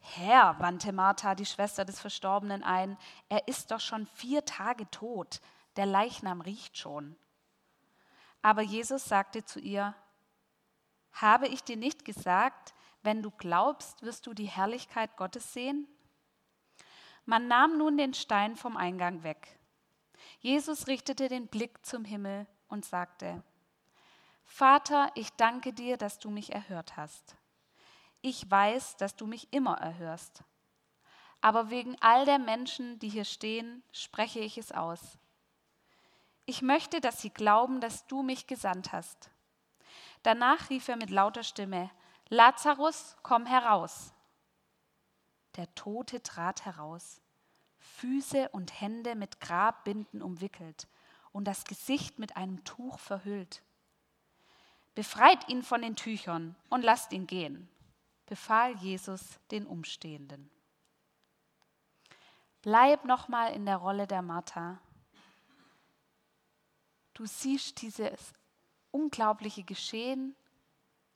Herr, 0.00 0.58
wandte 0.58 0.92
Martha, 0.92 1.34
die 1.34 1.46
Schwester 1.46 1.84
des 1.84 2.00
Verstorbenen, 2.00 2.62
ein, 2.62 2.98
er 3.28 3.48
ist 3.48 3.70
doch 3.70 3.80
schon 3.80 4.06
vier 4.06 4.44
Tage 4.44 4.88
tot, 4.90 5.40
der 5.76 5.86
Leichnam 5.86 6.40
riecht 6.40 6.76
schon. 6.76 7.16
Aber 8.42 8.62
Jesus 8.62 9.04
sagte 9.04 9.44
zu 9.44 9.60
ihr, 9.60 9.94
habe 11.12 11.48
ich 11.48 11.62
dir 11.62 11.76
nicht 11.76 12.04
gesagt, 12.04 12.74
wenn 13.02 13.22
du 13.22 13.30
glaubst, 13.30 14.02
wirst 14.02 14.26
du 14.26 14.34
die 14.34 14.46
Herrlichkeit 14.46 15.16
Gottes 15.16 15.52
sehen? 15.52 15.88
Man 17.24 17.48
nahm 17.48 17.78
nun 17.78 17.96
den 17.96 18.12
Stein 18.12 18.56
vom 18.56 18.76
Eingang 18.76 19.22
weg. 19.22 19.58
Jesus 20.40 20.86
richtete 20.86 21.28
den 21.28 21.46
Blick 21.46 21.86
zum 21.86 22.04
Himmel 22.04 22.46
und 22.68 22.84
sagte, 22.84 23.42
Vater, 24.44 25.10
ich 25.14 25.30
danke 25.32 25.72
dir, 25.72 25.96
dass 25.96 26.18
du 26.18 26.30
mich 26.30 26.52
erhört 26.52 26.96
hast. 26.96 27.36
Ich 28.20 28.50
weiß, 28.50 28.96
dass 28.96 29.16
du 29.16 29.26
mich 29.26 29.52
immer 29.52 29.78
erhörst. 29.78 30.44
Aber 31.40 31.70
wegen 31.70 31.96
all 32.00 32.24
der 32.24 32.38
Menschen, 32.38 32.98
die 32.98 33.08
hier 33.08 33.24
stehen, 33.24 33.82
spreche 33.92 34.40
ich 34.40 34.56
es 34.56 34.72
aus. 34.72 35.18
Ich 36.46 36.62
möchte, 36.62 37.00
dass 37.00 37.20
sie 37.20 37.30
glauben, 37.30 37.80
dass 37.80 38.06
du 38.06 38.22
mich 38.22 38.46
gesandt 38.46 38.92
hast. 38.92 39.30
Danach 40.22 40.70
rief 40.70 40.88
er 40.88 40.96
mit 40.96 41.10
lauter 41.10 41.42
Stimme, 41.42 41.90
Lazarus, 42.28 43.16
komm 43.22 43.44
heraus. 43.44 44.14
Der 45.56 45.72
Tote 45.74 46.22
trat 46.22 46.64
heraus, 46.64 47.20
Füße 47.78 48.48
und 48.48 48.80
Hände 48.80 49.14
mit 49.14 49.40
Grabbinden 49.40 50.22
umwickelt 50.22 50.88
und 51.32 51.44
das 51.44 51.64
Gesicht 51.64 52.18
mit 52.18 52.36
einem 52.36 52.64
Tuch 52.64 52.98
verhüllt. 52.98 53.62
Befreit 54.94 55.48
ihn 55.48 55.62
von 55.62 55.82
den 55.82 55.96
Tüchern 55.96 56.54
und 56.70 56.82
lasst 56.82 57.12
ihn 57.12 57.26
gehen, 57.26 57.68
befahl 58.26 58.76
Jesus 58.76 59.40
den 59.50 59.66
Umstehenden. 59.66 60.50
Bleib 62.62 63.04
nochmal 63.04 63.52
in 63.52 63.66
der 63.66 63.76
Rolle 63.76 64.06
der 64.06 64.22
Martha. 64.22 64.80
Du 67.12 67.26
siehst 67.26 67.82
dieses 67.82 68.32
unglaubliche 68.90 69.64
Geschehen, 69.64 70.34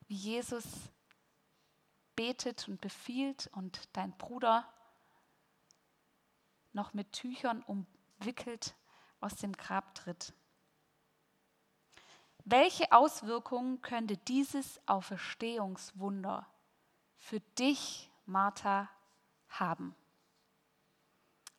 wie 0.09 0.15
Jesus 0.15 0.65
betet 2.17 2.69
und 2.69 2.81
befiehlt 2.81 3.49
und 3.53 3.89
dein 3.93 4.17
Bruder 4.19 4.69
noch 6.73 6.95
mit 6.95 7.13
Tüchern 7.13 7.63
umwickelt 7.63 8.75
aus 9.21 9.37
dem 9.37 9.53
Grab 9.53 9.95
tritt. 9.95 10.35
Welche 12.51 12.91
Auswirkungen 12.93 13.83
könnte 13.83 14.17
dieses 14.17 14.81
Auferstehungswunder 14.87 16.47
für 17.19 17.41
dich, 17.59 18.11
Martha, 18.25 18.89
haben? 19.51 19.95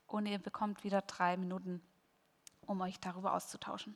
Und 0.07 0.25
ihr 0.25 0.39
bekommt 0.39 0.83
wieder 0.83 1.03
drei 1.03 1.37
Minuten, 1.37 1.83
um 2.65 2.81
euch 2.81 2.99
darüber 2.99 3.35
auszutauschen. 3.35 3.95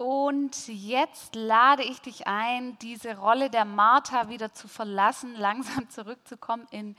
Und 0.00 0.66
jetzt 0.68 1.34
lade 1.34 1.82
ich 1.82 2.00
dich 2.00 2.26
ein, 2.26 2.78
diese 2.78 3.18
Rolle 3.18 3.50
der 3.50 3.66
Martha 3.66 4.30
wieder 4.30 4.54
zu 4.54 4.66
verlassen, 4.66 5.34
langsam 5.36 5.90
zurückzukommen 5.90 6.66
in 6.70 6.96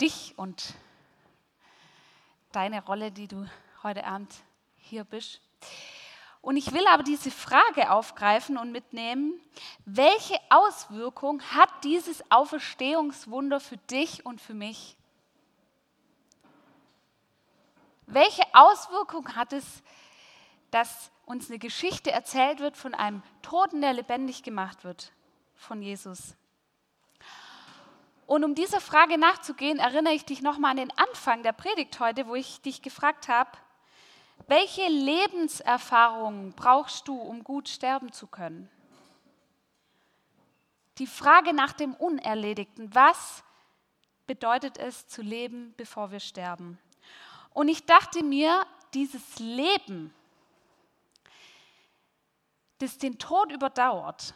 dich 0.00 0.34
und 0.36 0.74
deine 2.50 2.84
Rolle, 2.84 3.12
die 3.12 3.28
du 3.28 3.48
heute 3.84 4.04
Abend 4.04 4.34
hier 4.78 5.04
bist. 5.04 5.40
Und 6.40 6.56
ich 6.56 6.72
will 6.72 6.84
aber 6.88 7.04
diese 7.04 7.30
Frage 7.30 7.92
aufgreifen 7.92 8.58
und 8.58 8.72
mitnehmen, 8.72 9.40
welche 9.84 10.40
Auswirkung 10.50 11.40
hat 11.52 11.70
dieses 11.84 12.28
Auferstehungswunder 12.32 13.60
für 13.60 13.76
dich 13.76 14.26
und 14.26 14.40
für 14.40 14.54
mich? 14.54 14.96
Welche 18.06 18.42
Auswirkung 18.54 19.36
hat 19.36 19.52
es, 19.52 19.84
dass 20.72 21.12
uns 21.28 21.50
eine 21.50 21.58
Geschichte 21.58 22.10
erzählt 22.10 22.60
wird 22.60 22.76
von 22.76 22.94
einem 22.94 23.22
Toten, 23.42 23.82
der 23.82 23.92
lebendig 23.92 24.42
gemacht 24.42 24.84
wird, 24.84 25.12
von 25.54 25.82
Jesus. 25.82 26.34
Und 28.26 28.44
um 28.44 28.54
dieser 28.54 28.80
Frage 28.80 29.18
nachzugehen, 29.18 29.78
erinnere 29.78 30.14
ich 30.14 30.24
dich 30.24 30.40
nochmal 30.40 30.72
an 30.72 30.76
den 30.78 30.98
Anfang 30.98 31.42
der 31.42 31.52
Predigt 31.52 32.00
heute, 32.00 32.26
wo 32.26 32.34
ich 32.34 32.62
dich 32.62 32.80
gefragt 32.80 33.28
habe, 33.28 33.50
welche 34.46 34.86
Lebenserfahrungen 34.88 36.52
brauchst 36.52 37.08
du, 37.08 37.14
um 37.20 37.44
gut 37.44 37.68
sterben 37.68 38.10
zu 38.12 38.26
können? 38.26 38.70
Die 40.96 41.06
Frage 41.06 41.52
nach 41.52 41.72
dem 41.72 41.94
Unerledigten, 41.94 42.94
was 42.94 43.44
bedeutet 44.26 44.78
es 44.78 45.06
zu 45.08 45.20
leben, 45.20 45.74
bevor 45.76 46.10
wir 46.10 46.20
sterben? 46.20 46.78
Und 47.52 47.68
ich 47.68 47.84
dachte 47.84 48.22
mir, 48.22 48.66
dieses 48.94 49.38
Leben, 49.38 50.14
das 52.78 52.98
den 52.98 53.18
Tod 53.18 53.52
überdauert 53.52 54.34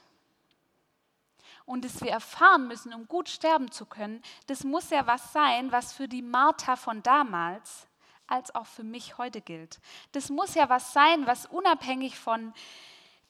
und 1.64 1.84
das 1.84 2.00
wir 2.00 2.10
erfahren 2.10 2.68
müssen, 2.68 2.92
um 2.92 3.06
gut 3.06 3.28
sterben 3.28 3.70
zu 3.70 3.86
können, 3.86 4.22
das 4.46 4.64
muss 4.64 4.90
ja 4.90 5.06
was 5.06 5.32
sein, 5.32 5.72
was 5.72 5.92
für 5.92 6.08
die 6.08 6.22
Martha 6.22 6.76
von 6.76 7.02
damals 7.02 7.86
als 8.26 8.54
auch 8.54 8.66
für 8.66 8.84
mich 8.84 9.18
heute 9.18 9.40
gilt. 9.40 9.80
Das 10.12 10.30
muss 10.30 10.54
ja 10.54 10.68
was 10.68 10.92
sein, 10.92 11.26
was 11.26 11.46
unabhängig 11.46 12.18
von 12.18 12.52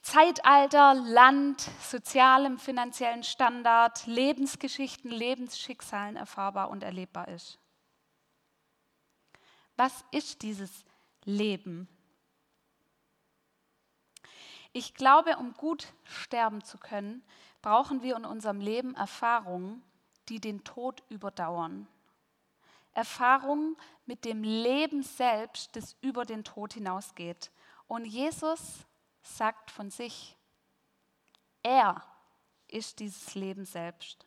Zeitalter, 0.00 0.94
Land, 0.94 1.60
sozialem, 1.80 2.58
finanziellen 2.58 3.22
Standard, 3.22 4.06
Lebensgeschichten, 4.06 5.10
Lebensschicksalen 5.10 6.16
erfahrbar 6.16 6.70
und 6.70 6.82
erlebbar 6.82 7.28
ist. 7.28 7.58
Was 9.76 10.04
ist 10.10 10.42
dieses 10.42 10.84
Leben? 11.24 11.88
Ich 14.72 14.94
glaube, 14.94 15.36
um 15.36 15.52
gut 15.54 15.92
sterben 16.04 16.64
zu 16.64 16.78
können, 16.78 17.22
brauchen 17.60 18.02
wir 18.02 18.16
in 18.16 18.24
unserem 18.24 18.60
Leben 18.60 18.94
Erfahrungen, 18.94 19.82
die 20.28 20.40
den 20.40 20.64
Tod 20.64 21.02
überdauern. 21.08 21.86
Erfahrungen 22.94 23.76
mit 24.06 24.24
dem 24.24 24.42
Leben 24.42 25.02
selbst, 25.02 25.76
das 25.76 25.96
über 26.00 26.24
den 26.24 26.44
Tod 26.44 26.74
hinausgeht. 26.74 27.50
Und 27.86 28.04
Jesus 28.04 28.86
sagt 29.22 29.70
von 29.70 29.90
sich, 29.90 30.36
er 31.62 32.02
ist 32.68 32.98
dieses 33.00 33.34
Leben 33.34 33.64
selbst. 33.64 34.26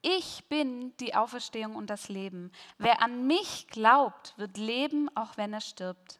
Ich 0.00 0.44
bin 0.48 0.96
die 0.98 1.14
Auferstehung 1.14 1.74
und 1.74 1.90
das 1.90 2.08
Leben. 2.08 2.52
Wer 2.78 3.02
an 3.02 3.26
mich 3.26 3.66
glaubt, 3.68 4.34
wird 4.36 4.56
leben, 4.56 5.10
auch 5.16 5.36
wenn 5.36 5.52
er 5.52 5.60
stirbt. 5.60 6.17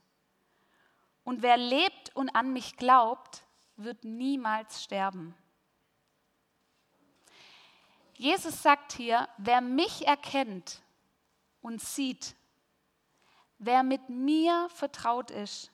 Und 1.28 1.42
wer 1.42 1.58
lebt 1.58 2.16
und 2.16 2.30
an 2.30 2.54
mich 2.54 2.78
glaubt, 2.78 3.44
wird 3.76 4.02
niemals 4.02 4.82
sterben. 4.82 5.34
Jesus 8.14 8.62
sagt 8.62 8.94
hier, 8.94 9.28
wer 9.36 9.60
mich 9.60 10.06
erkennt 10.06 10.80
und 11.60 11.82
sieht, 11.82 12.34
wer 13.58 13.82
mit 13.82 14.08
mir 14.08 14.70
vertraut 14.70 15.30
ist, 15.30 15.70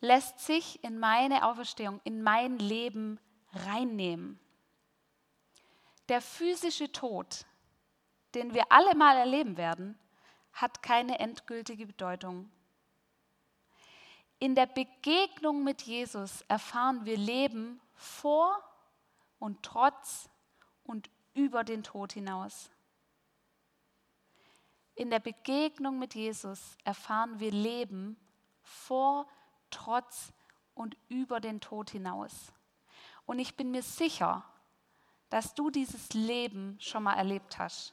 lässt 0.00 0.40
sich 0.40 0.84
in 0.84 0.98
meine 0.98 1.46
Auferstehung, 1.46 2.02
in 2.04 2.22
mein 2.22 2.58
Leben 2.58 3.18
reinnehmen. 3.54 4.38
Der 6.10 6.20
physische 6.20 6.92
Tod, 6.92 7.46
den 8.34 8.52
wir 8.52 8.70
alle 8.70 8.94
mal 8.96 9.16
erleben 9.16 9.56
werden, 9.56 9.98
hat 10.52 10.82
keine 10.82 11.20
endgültige 11.20 11.86
Bedeutung. 11.86 12.50
In 14.38 14.54
der 14.54 14.66
Begegnung 14.66 15.64
mit 15.64 15.82
Jesus 15.82 16.42
erfahren 16.42 17.04
wir 17.04 17.16
Leben 17.16 17.80
vor 17.94 18.62
und 19.38 19.62
trotz 19.62 20.28
und 20.84 21.08
über 21.34 21.64
den 21.64 21.82
Tod 21.82 22.12
hinaus. 22.12 22.70
In 24.94 25.10
der 25.10 25.20
Begegnung 25.20 25.98
mit 25.98 26.14
Jesus 26.14 26.76
erfahren 26.84 27.38
wir 27.40 27.50
Leben 27.50 28.16
vor, 28.62 29.26
trotz 29.70 30.32
und 30.74 30.96
über 31.08 31.40
den 31.40 31.60
Tod 31.60 31.90
hinaus. 31.90 32.52
Und 33.26 33.38
ich 33.38 33.56
bin 33.56 33.70
mir 33.70 33.82
sicher, 33.82 34.44
dass 35.28 35.54
du 35.54 35.70
dieses 35.70 36.12
Leben 36.12 36.78
schon 36.80 37.02
mal 37.02 37.14
erlebt 37.14 37.58
hast. 37.58 37.92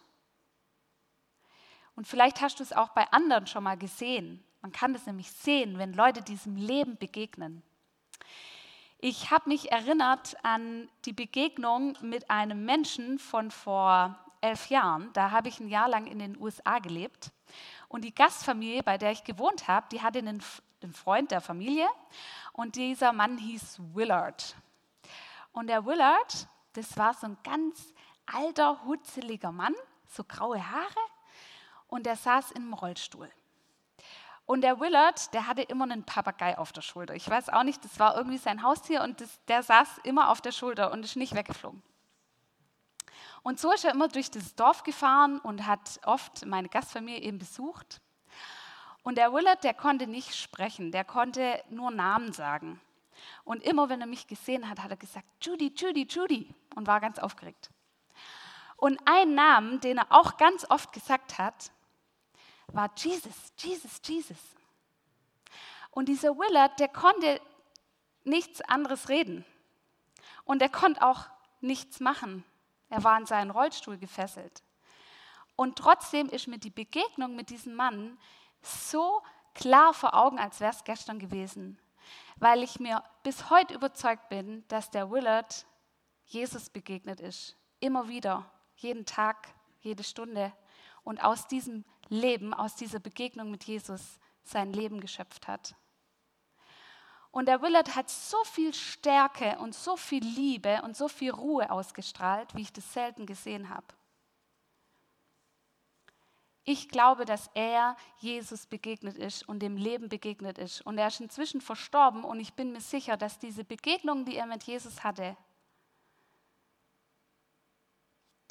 Und 1.95 2.08
vielleicht 2.08 2.41
hast 2.41 2.60
du 2.60 2.63
es 2.63 2.73
auch 2.73 2.89
bei 2.89 3.12
anderen 3.12 3.47
schon 3.47 3.63
mal 3.63 3.77
gesehen. 3.77 4.43
Man 4.63 4.71
kann 4.71 4.95
es 4.95 5.06
nämlich 5.06 5.30
sehen, 5.30 5.78
wenn 5.78 5.91
Leute 5.91 6.21
diesem 6.21 6.56
Leben 6.56 6.97
begegnen. 6.97 7.62
Ich 8.97 9.30
habe 9.30 9.49
mich 9.49 9.73
erinnert 9.73 10.38
an 10.41 10.89
die 11.04 11.12
Begegnung 11.12 11.97
mit 11.99 12.30
einem 12.30 12.63
Menschen 12.63 13.19
von 13.19 13.52
vor 13.52 14.17
elf 14.39 14.69
Jahren. 14.69 15.12
Da 15.12 15.32
habe 15.32 15.49
ich 15.49 15.60
ein 15.60 15.67
Jahr 15.67 15.89
lang 15.89 16.08
in 16.08 16.17
den 16.17 16.39
USA 16.39 16.80
gelebt. 16.80 17.34
Und 17.89 18.06
die 18.06 18.15
Gastfamilie, 18.15 18.84
bei 18.84 18.97
der 18.97 19.12
ich 19.12 19.26
gewohnt 19.26 19.67
habe, 19.67 19.86
die 19.91 20.02
hatte 20.02 20.19
einen, 20.19 20.41
einen 20.82 20.93
Freund 20.93 21.32
der 21.32 21.41
Familie. 21.41 21.89
Und 22.54 22.78
dieser 22.78 23.12
Mann 23.12 23.38
hieß 23.38 23.82
Willard. 23.93 24.56
Und 25.52 25.67
der 25.67 25.86
Willard, 25.86 26.47
das 26.71 26.95
war 26.97 27.13
so 27.13 27.28
ein 27.28 27.38
ganz 27.43 27.93
alter, 28.26 28.86
hutzeliger 28.86 29.52
Mann, 29.52 29.76
so 30.08 30.23
graue 30.23 30.71
Haare. 30.71 31.02
Und 31.88 32.06
der 32.06 32.15
saß 32.15 32.52
in 32.52 32.62
einem 32.62 32.73
Rollstuhl. 32.73 33.30
Und 34.45 34.62
der 34.62 34.79
Willard, 34.79 35.34
der 35.34 35.47
hatte 35.47 35.62
immer 35.62 35.86
einen 35.86 36.03
Papagei 36.03 36.58
auf 36.58 36.73
der 36.73 36.82
Schulter. 36.82 37.15
Ich 37.15 37.29
weiß 37.29 37.49
auch 37.49 37.63
nicht, 37.63 37.84
das 37.84 37.97
war 37.99 38.17
irgendwie 38.17 38.38
sein 38.38 38.62
Haustier 38.62 39.01
und 39.01 39.21
das, 39.21 39.39
der 39.47 39.63
saß 39.63 39.99
immer 40.03 40.29
auf 40.29 40.41
der 40.41 40.51
Schulter 40.51 40.91
und 40.91 41.03
ist 41.03 41.15
nicht 41.15 41.34
weggeflogen. 41.34 41.82
Und 43.41 43.60
so 43.60 43.71
ist 43.71 43.86
er 43.86 43.91
immer 43.91 44.08
durch 44.08 44.32
das 44.32 44.56
Dorf 44.56 44.84
gefahren 44.84 45.39
und 45.39 45.65
hat 45.65 45.99
oft 46.06 46.45
meine 46.45 46.69
Gastfamilie 46.69 47.21
eben 47.21 47.39
besucht. 47.39 48.01
Und 49.03 49.17
der 49.17 49.34
Willard, 49.34 49.63
der 49.63 49.73
konnte 49.73 50.08
nicht 50.08 50.36
sprechen, 50.36 50.91
der 50.91 51.03
konnte 51.03 51.62
nur 51.69 51.91
Namen 51.91 52.32
sagen. 52.32 52.79
Und 53.43 53.63
immer 53.63 53.89
wenn 53.89 54.01
er 54.01 54.08
mich 54.08 54.27
gesehen 54.27 54.69
hat, 54.69 54.82
hat 54.82 54.91
er 54.91 54.97
gesagt, 54.97 55.27
Judy, 55.41 55.73
Judy, 55.75 56.08
Judy 56.10 56.53
und 56.75 56.88
war 56.88 56.99
ganz 56.99 57.19
aufgeregt. 57.19 57.69
Und 58.77 58.99
ein 59.06 59.36
Namen, 59.36 59.79
den 59.82 59.97
er 59.97 60.08
auch 60.10 60.38
ganz 60.38 60.65
oft 60.69 60.91
gesagt 60.91 61.38
hat, 61.38 61.71
war 62.73 62.91
Jesus, 62.97 63.53
Jesus, 63.57 64.01
Jesus. 64.03 64.38
Und 65.91 66.09
dieser 66.09 66.36
Willard, 66.36 66.79
der 66.79 66.88
konnte 66.88 67.39
nichts 68.23 68.62
anderes 68.62 69.09
reden. 69.09 69.45
Und 70.43 70.62
er 70.62 70.69
konnte 70.69 71.01
auch 71.01 71.27
nichts 71.62 71.99
machen. 71.99 72.43
Er 72.89 73.03
war 73.03 73.17
in 73.17 73.25
seinen 73.25 73.51
Rollstuhl 73.51 73.97
gefesselt. 73.97 74.63
Und 75.55 75.77
trotzdem 75.77 76.29
ist 76.29 76.47
mir 76.47 76.57
die 76.57 76.71
Begegnung 76.71 77.36
mit 77.36 77.49
diesem 77.49 77.75
Mann 77.75 78.17
so 78.62 79.21
klar 79.53 79.93
vor 79.93 80.15
Augen, 80.15 80.39
als 80.39 80.59
wäre 80.59 80.71
es 80.71 80.83
gestern 80.83 81.19
gewesen. 81.19 81.79
Weil 82.38 82.63
ich 82.63 82.79
mir 82.79 83.03
bis 83.21 83.51
heute 83.51 83.75
überzeugt 83.75 84.29
bin, 84.29 84.67
dass 84.67 84.89
der 84.89 85.12
Willard 85.12 85.65
Jesus 86.25 86.69
begegnet 86.69 87.19
ist. 87.19 87.55
Immer 87.79 88.07
wieder, 88.07 88.49
jeden 88.77 89.05
Tag, 89.05 89.53
jede 89.81 90.03
Stunde. 90.03 90.51
Und 91.03 91.23
aus 91.23 91.47
diesem 91.47 91.86
Leben, 92.13 92.54
aus 92.54 92.76
dieser 92.76 92.99
Begegnung 92.99 93.52
mit 93.52 93.63
Jesus 93.63 94.19
sein 94.43 94.73
Leben 94.73 94.99
geschöpft 94.99 95.47
hat. 95.47 95.76
Und 97.32 97.47
der 97.47 97.62
Willard 97.62 97.95
hat 97.95 98.10
so 98.10 98.38
viel 98.43 98.73
Stärke 98.73 99.58
und 99.60 99.73
so 99.73 99.97
viel 99.97 100.23
Liebe 100.23 100.82
und 100.84 100.95
so 100.95 101.08
viel 101.08 101.32
Ruhe 101.32 101.71
ausgestrahlt, 101.71 102.54
wie 102.56 102.62
ich 102.62 102.71
das 102.71 102.93
selten 102.93 103.26
gesehen 103.26 103.69
habe. 103.69 103.88
Ich 106.65 106.89
glaube, 106.89 107.26
dass 107.26 107.49
er 107.56 107.97
Jesus 108.19 108.67
begegnet 108.67 109.17
ist 109.17 109.47
und 109.49 109.60
dem 109.60 109.76
Leben 109.76 110.08
begegnet 110.08 110.58
ist. 110.58 110.82
Und 110.82 110.97
er 110.97 111.08
ist 111.08 111.19
inzwischen 111.19 111.60
verstorben 111.60 112.23
und 112.23 112.39
ich 112.39 112.54
bin 112.54 112.71
mir 112.71 112.82
sicher, 112.82 113.17
dass 113.17 113.39
diese 113.39 113.65
Begegnungen, 113.65 114.26
die 114.26 114.38
er 114.38 114.45
mit 114.45 114.63
Jesus 114.63 115.04
hatte, 115.04 115.36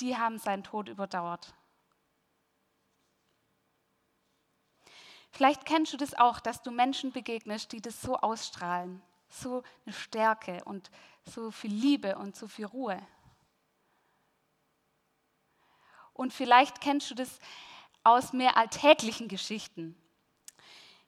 die 0.00 0.16
haben 0.16 0.38
seinen 0.38 0.64
Tod 0.64 0.88
überdauert. 0.88 1.54
Vielleicht 5.32 5.64
kennst 5.64 5.92
du 5.94 5.96
das 5.96 6.14
auch, 6.14 6.40
dass 6.40 6.62
du 6.62 6.70
Menschen 6.70 7.10
begegnest, 7.10 7.72
die 7.72 7.80
das 7.80 8.00
so 8.00 8.16
ausstrahlen. 8.16 9.02
So 9.30 9.62
eine 9.86 9.94
Stärke 9.94 10.62
und 10.64 10.90
so 11.24 11.50
viel 11.50 11.72
Liebe 11.72 12.16
und 12.16 12.36
so 12.36 12.46
viel 12.48 12.66
Ruhe. 12.66 13.00
Und 16.12 16.34
vielleicht 16.34 16.82
kennst 16.82 17.10
du 17.10 17.14
das 17.14 17.38
aus 18.04 18.34
mehr 18.34 18.58
alltäglichen 18.58 19.28
Geschichten. 19.28 19.96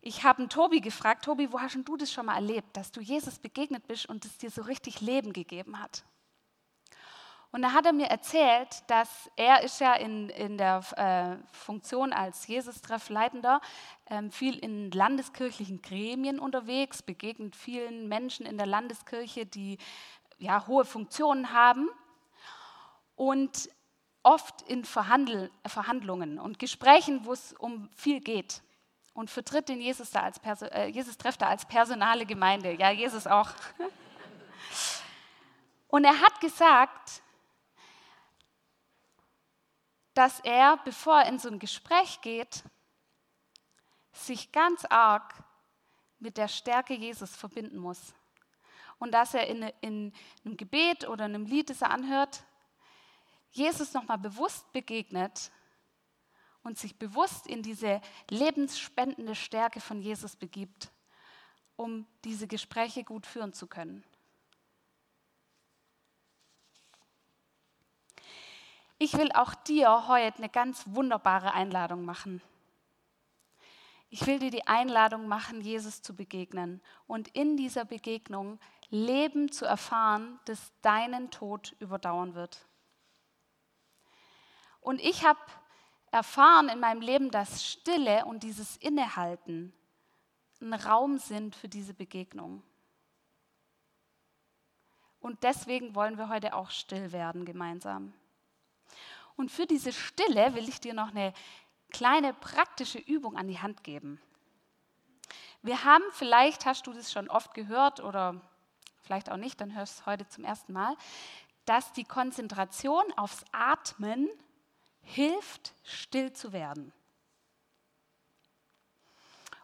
Ich 0.01 0.25
habe 0.25 0.49
Tobi 0.49 0.81
gefragt, 0.81 1.27
Tobi, 1.27 1.53
wo 1.53 1.61
hast 1.61 1.77
du 1.85 1.97
das 1.97 2.11
schon 2.11 2.27
mal 2.27 2.37
erlebt, 2.37 2.77
dass 2.77 2.93
du 2.93 3.03
Jesus 3.03 3.39
begegnet 3.39 3.87
bist 3.87 4.07
und 4.07 4.25
es 4.25 4.39
dir 4.39 4.51
so 4.51 4.63
richtig 4.63 5.03
Leben 5.03 5.35
gegeben 5.35 5.79
hat? 5.79 6.05
Und 7.55 7.62
da 7.62 7.73
hat 7.73 7.87
er 7.87 7.93
mir 7.93 8.09
erzählt, 8.09 8.83
dass 8.88 9.31
er 9.37 9.62
ist 9.62 9.79
ja 9.79 9.95
in, 9.95 10.29
in 10.29 10.59
der 10.59 10.83
äh, 10.97 11.37
Funktion 11.57 12.12
als 12.12 12.49
Jesus-Treffleitender 12.49 13.61
ähm, 14.11 14.33
viel 14.33 14.59
in 14.59 14.90
landeskirchlichen 14.90 15.81
Gremien 15.81 16.40
unterwegs, 16.40 17.01
begegnet 17.01 17.55
vielen 17.55 18.09
Menschen 18.09 18.45
in 18.45 18.59
der 18.59 18.67
Landeskirche, 18.67 19.47
die 19.47 19.79
ja, 20.37 20.67
hohe 20.67 20.85
Funktionen 20.85 21.53
haben 21.53 21.88
und 23.14 23.71
oft 24.25 24.62
in 24.62 24.85
Verhandl 24.85 25.49
Verhandlungen 25.64 26.40
und 26.40 26.59
Gesprächen, 26.59 27.25
wo 27.25 27.35
es 27.35 27.53
um 27.53 27.88
viel 27.95 28.19
geht 28.19 28.62
und 29.12 29.31
vertritt 29.31 29.69
den 29.69 29.81
Jesus 29.81 30.11
da 30.11 30.23
als 30.23 30.40
Perso 30.40 30.67
äh, 30.67 30.88
Jesus 30.88 31.17
trefft 31.19 31.40
da 31.40 31.47
als 31.47 31.67
personale 31.67 32.27
Gemeinde, 32.27 32.73
ja 32.73 32.90
Jesus 32.90 33.29
auch. 33.29 33.51
Und 35.87 36.05
er 36.05 36.21
hat 36.21 36.40
gesagt, 36.40 37.23
dass 40.14 40.40
er, 40.40 40.79
bevor 40.79 41.20
er 41.20 41.29
in 41.29 41.38
so 41.38 41.48
ein 41.48 41.59
Gespräch 41.59 42.20
geht, 42.20 42.64
sich 44.12 44.53
ganz 44.53 44.85
arg 44.85 45.35
mit 46.18 46.37
der 46.37 46.48
Stärke 46.48 46.94
Jesus 46.94 47.35
verbinden 47.35 47.79
muss. 47.79 48.14
Und 48.98 49.12
dass 49.12 49.35
er 49.35 49.46
in, 49.48 49.62
in 49.81 50.12
einem 50.44 50.57
Gebet 50.57 51.09
oder 51.09 51.24
einem 51.24 51.46
Lied, 51.46 51.68
das 51.68 51.83
er 51.83 51.90
anhört, 51.90 52.44
Jesus 53.50 53.92
nochmal 53.92 54.18
bewusst 54.18 54.72
begegnet 54.72 55.50
und 56.62 56.79
sich 56.79 56.98
bewusst 56.98 57.46
in 57.46 57.62
diese 57.62 58.00
lebensspendende 58.31 59.35
Stärke 59.35 59.81
von 59.81 60.00
Jesus 60.00 60.37
begibt, 60.37 60.90
um 61.77 62.07
diese 62.24 62.46
Gespräche 62.48 63.05
gut 63.05 63.27
führen 63.27 63.53
zu 63.53 63.66
können. 63.66 64.05
Ich 68.99 69.15
will 69.15 69.33
auch 69.33 69.55
dir 69.55 70.09
heute 70.09 70.39
eine 70.39 70.49
ganz 70.49 70.85
wunderbare 70.87 71.53
Einladung 71.53 72.05
machen. 72.05 72.41
Ich 74.09 74.27
will 74.27 74.39
dir 74.39 74.53
die 74.53 74.67
Einladung 74.69 75.27
machen, 75.27 75.61
Jesus 75.61 76.01
zu 76.01 76.15
begegnen 76.15 76.81
und 77.09 77.29
in 77.29 77.57
dieser 77.57 77.85
Begegnung 77.85 78.61
Leben 78.91 79.51
zu 79.51 79.65
erfahren, 79.65 80.39
das 80.45 80.73
deinen 80.83 81.33
Tod 81.33 81.75
überdauern 81.81 82.35
wird. 82.35 82.65
Und 84.81 85.01
ich 85.01 85.25
habe 85.25 85.41
erfahren 86.13 86.69
in 86.69 86.79
meinem 86.79 87.01
Leben, 87.01 87.33
dass 87.33 87.65
Stille 87.65 88.25
und 88.25 88.45
dieses 88.45 88.77
Innehalten 88.77 89.73
ein 90.61 90.75
Raum 90.75 91.19
sind 91.19 91.57
für 91.57 91.69
diese 91.69 91.95
Begegnung. 91.95 92.63
Und 95.19 95.43
deswegen 95.43 95.97
wollen 95.97 96.19
wir 96.19 96.29
heute 96.29 96.55
auch 96.55 96.71
still 96.71 97.11
werden 97.11 97.45
gemeinsam. 97.45 98.13
Und 99.37 99.51
für 99.51 99.66
diese 99.66 99.92
Stille 99.92 100.55
will 100.55 100.68
ich 100.68 100.81
dir 100.81 100.94
noch 100.94 101.09
eine 101.09 101.33
kleine 101.90 102.35
praktische 102.35 102.99
Übung 102.99 103.37
an 103.37 103.49
die 103.49 103.61
Hand 103.61 103.85
geben. 103.85 104.20
Wir 105.62 105.85
haben, 105.85 106.05
vielleicht 106.12 106.66
hast 106.66 106.87
du 106.87 106.92
das 106.92 107.12
schon 107.12 107.29
oft 107.29 107.55
gehört 107.55 108.01
oder 108.01 108.40
vielleicht 109.03 109.31
auch 109.31 109.37
nicht, 109.37 109.61
dann 109.61 109.75
hörst 109.75 109.99
du 109.99 110.01
es 110.01 110.07
heute 110.07 110.29
zum 110.29 110.44
ersten 110.44 110.73
Mal, 110.73 110.97
dass 111.64 111.92
die 111.92 112.05
Konzentration 112.05 113.05
aufs 113.16 113.44
Atmen 113.53 114.29
hilft, 115.01 115.75
still 115.83 116.33
zu 116.33 116.53
werden. 116.53 116.92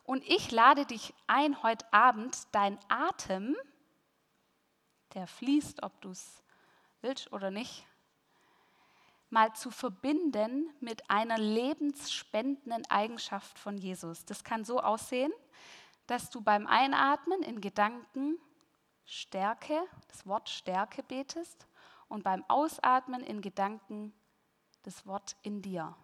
Und 0.05 0.27
ich 0.29 0.51
lade 0.51 0.87
dich 0.87 1.15
ein, 1.27 1.63
heute 1.63 1.91
Abend 1.93 2.37
dein 2.53 2.79
Atem, 2.89 3.57
der 5.15 5.27
fließt, 5.27 5.83
ob 5.83 6.01
du 6.01 6.11
es 6.11 6.43
willst 7.01 7.33
oder 7.33 7.51
nicht, 7.51 7.87
mal 9.31 9.53
zu 9.55 9.71
verbinden 9.71 10.73
mit 10.81 11.09
einer 11.09 11.39
lebensspendenden 11.39 12.85
Eigenschaft 12.91 13.59
von 13.59 13.79
Jesus. 13.79 14.25
Das 14.25 14.45
kann 14.45 14.65
so 14.65 14.81
aussehen, 14.81 15.33
dass 16.07 16.31
du 16.31 16.41
beim 16.41 16.67
Einatmen 16.67 17.43
in 17.43 17.61
Gedanken 17.61 18.39
Stärke, 19.05 19.83
das 20.09 20.27
Wort 20.27 20.49
Stärke 20.49 21.03
betest 21.03 21.67
und 22.09 22.25
beim 22.25 22.45
Ausatmen 22.49 23.23
in 23.23 23.41
Gedanken 23.41 24.13
das 24.83 25.07
Wort 25.07 25.37
in 25.43 25.63
dir. 25.63 25.97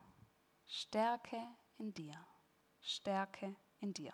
Stärke 0.66 1.40
in 1.78 1.92
dir. 1.94 2.14
Stärke 2.80 3.54
in 3.80 3.92
dir. 3.94 4.12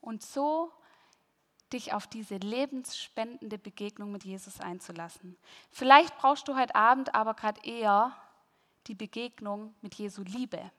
Und 0.00 0.22
so 0.22 0.72
dich 1.72 1.92
auf 1.92 2.06
diese 2.06 2.36
lebensspendende 2.36 3.58
Begegnung 3.58 4.12
mit 4.12 4.24
Jesus 4.24 4.60
einzulassen. 4.60 5.36
Vielleicht 5.70 6.16
brauchst 6.18 6.48
du 6.48 6.56
heute 6.56 6.74
Abend 6.74 7.14
aber 7.14 7.34
gerade 7.34 7.60
eher 7.64 8.16
die 8.86 8.94
Begegnung 8.94 9.74
mit 9.80 9.94
Jesu 9.94 10.22
Liebe 10.22 10.70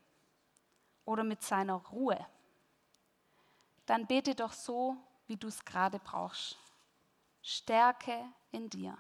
oder 1.06 1.24
mit 1.24 1.42
seiner 1.44 1.76
Ruhe. 1.76 2.26
Dann 3.86 4.08
bete 4.08 4.36
doch 4.36 4.54
so, 4.54 4.98
wie 5.28 5.38
du 5.38 5.48
es 5.48 5.64
gerade 5.66 6.00
brauchst. 6.00 6.58
Stärke 7.42 8.18
in 8.52 8.70
dir, 8.70 8.98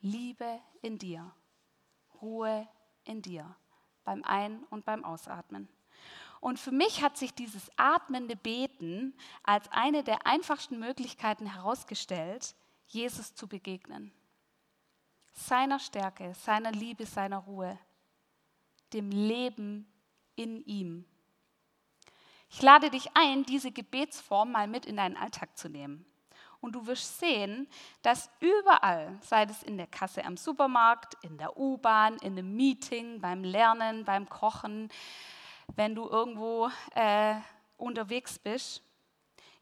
Liebe 0.00 0.60
in 0.82 0.98
dir, 0.98 1.30
Ruhe 2.20 2.68
in 3.04 3.22
dir 3.22 3.56
beim 4.04 4.22
Ein- 4.24 4.64
und 4.70 4.84
beim 4.84 5.04
Ausatmen. 5.04 5.68
Und 6.40 6.58
für 6.58 6.70
mich 6.70 7.02
hat 7.02 7.16
sich 7.16 7.34
dieses 7.34 7.70
atmende 7.76 8.36
Beten 8.36 9.14
als 9.42 9.70
eine 9.70 10.04
der 10.04 10.26
einfachsten 10.26 10.78
Möglichkeiten 10.78 11.46
herausgestellt, 11.46 12.54
Jesus 12.86 13.34
zu 13.34 13.48
begegnen. 13.48 14.12
Seiner 15.32 15.78
Stärke, 15.78 16.34
seiner 16.34 16.72
Liebe, 16.72 17.06
seiner 17.06 17.38
Ruhe, 17.38 17.78
dem 18.92 19.10
Leben 19.10 19.86
in 20.36 20.64
ihm. 20.64 21.04
Ich 22.50 22.62
lade 22.62 22.90
dich 22.90 23.08
ein, 23.14 23.44
diese 23.44 23.70
Gebetsform 23.70 24.52
mal 24.52 24.68
mit 24.68 24.86
in 24.86 24.96
deinen 24.96 25.16
Alltag 25.16 25.56
zu 25.58 25.68
nehmen. 25.68 26.06
Und 26.60 26.72
du 26.72 26.86
wirst 26.86 27.20
sehen, 27.20 27.68
dass 28.02 28.30
überall, 28.40 29.16
sei 29.22 29.44
es 29.44 29.62
in 29.62 29.76
der 29.76 29.86
Kasse 29.86 30.24
am 30.24 30.36
Supermarkt, 30.36 31.16
in 31.22 31.38
der 31.38 31.56
U-Bahn, 31.56 32.16
in 32.16 32.32
einem 32.32 32.56
Meeting, 32.56 33.20
beim 33.20 33.44
Lernen, 33.44 34.04
beim 34.04 34.28
Kochen, 34.28 34.88
wenn 35.74 35.94
du 35.94 36.08
irgendwo 36.08 36.70
äh, 36.94 37.36
unterwegs 37.76 38.38
bist, 38.38 38.82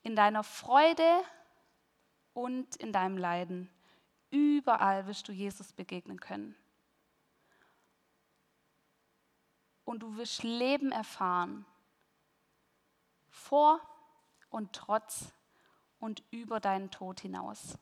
in 0.03 0.17
deiner 0.17 0.45
Freude 0.45 1.23
und 2.33 2.77
in 2.77 2.93
deinem 2.93 3.19
Leiden. 3.19 3.71
Überall 4.31 5.07
wirst 5.07 5.29
du 5.29 5.33
Jesus 5.33 5.73
begegnen 5.73 6.21
können. 6.21 6.57
Und 9.85 10.01
du 10.01 10.17
wirst 10.17 10.43
Leben 10.43 10.93
erfahren. 10.93 11.65
Vor 13.29 13.81
und 14.51 14.73
trotz 14.73 15.33
und 15.99 16.23
über 16.31 16.61
deinen 16.61 16.91
Tod 16.91 17.21
hinaus. 17.21 17.79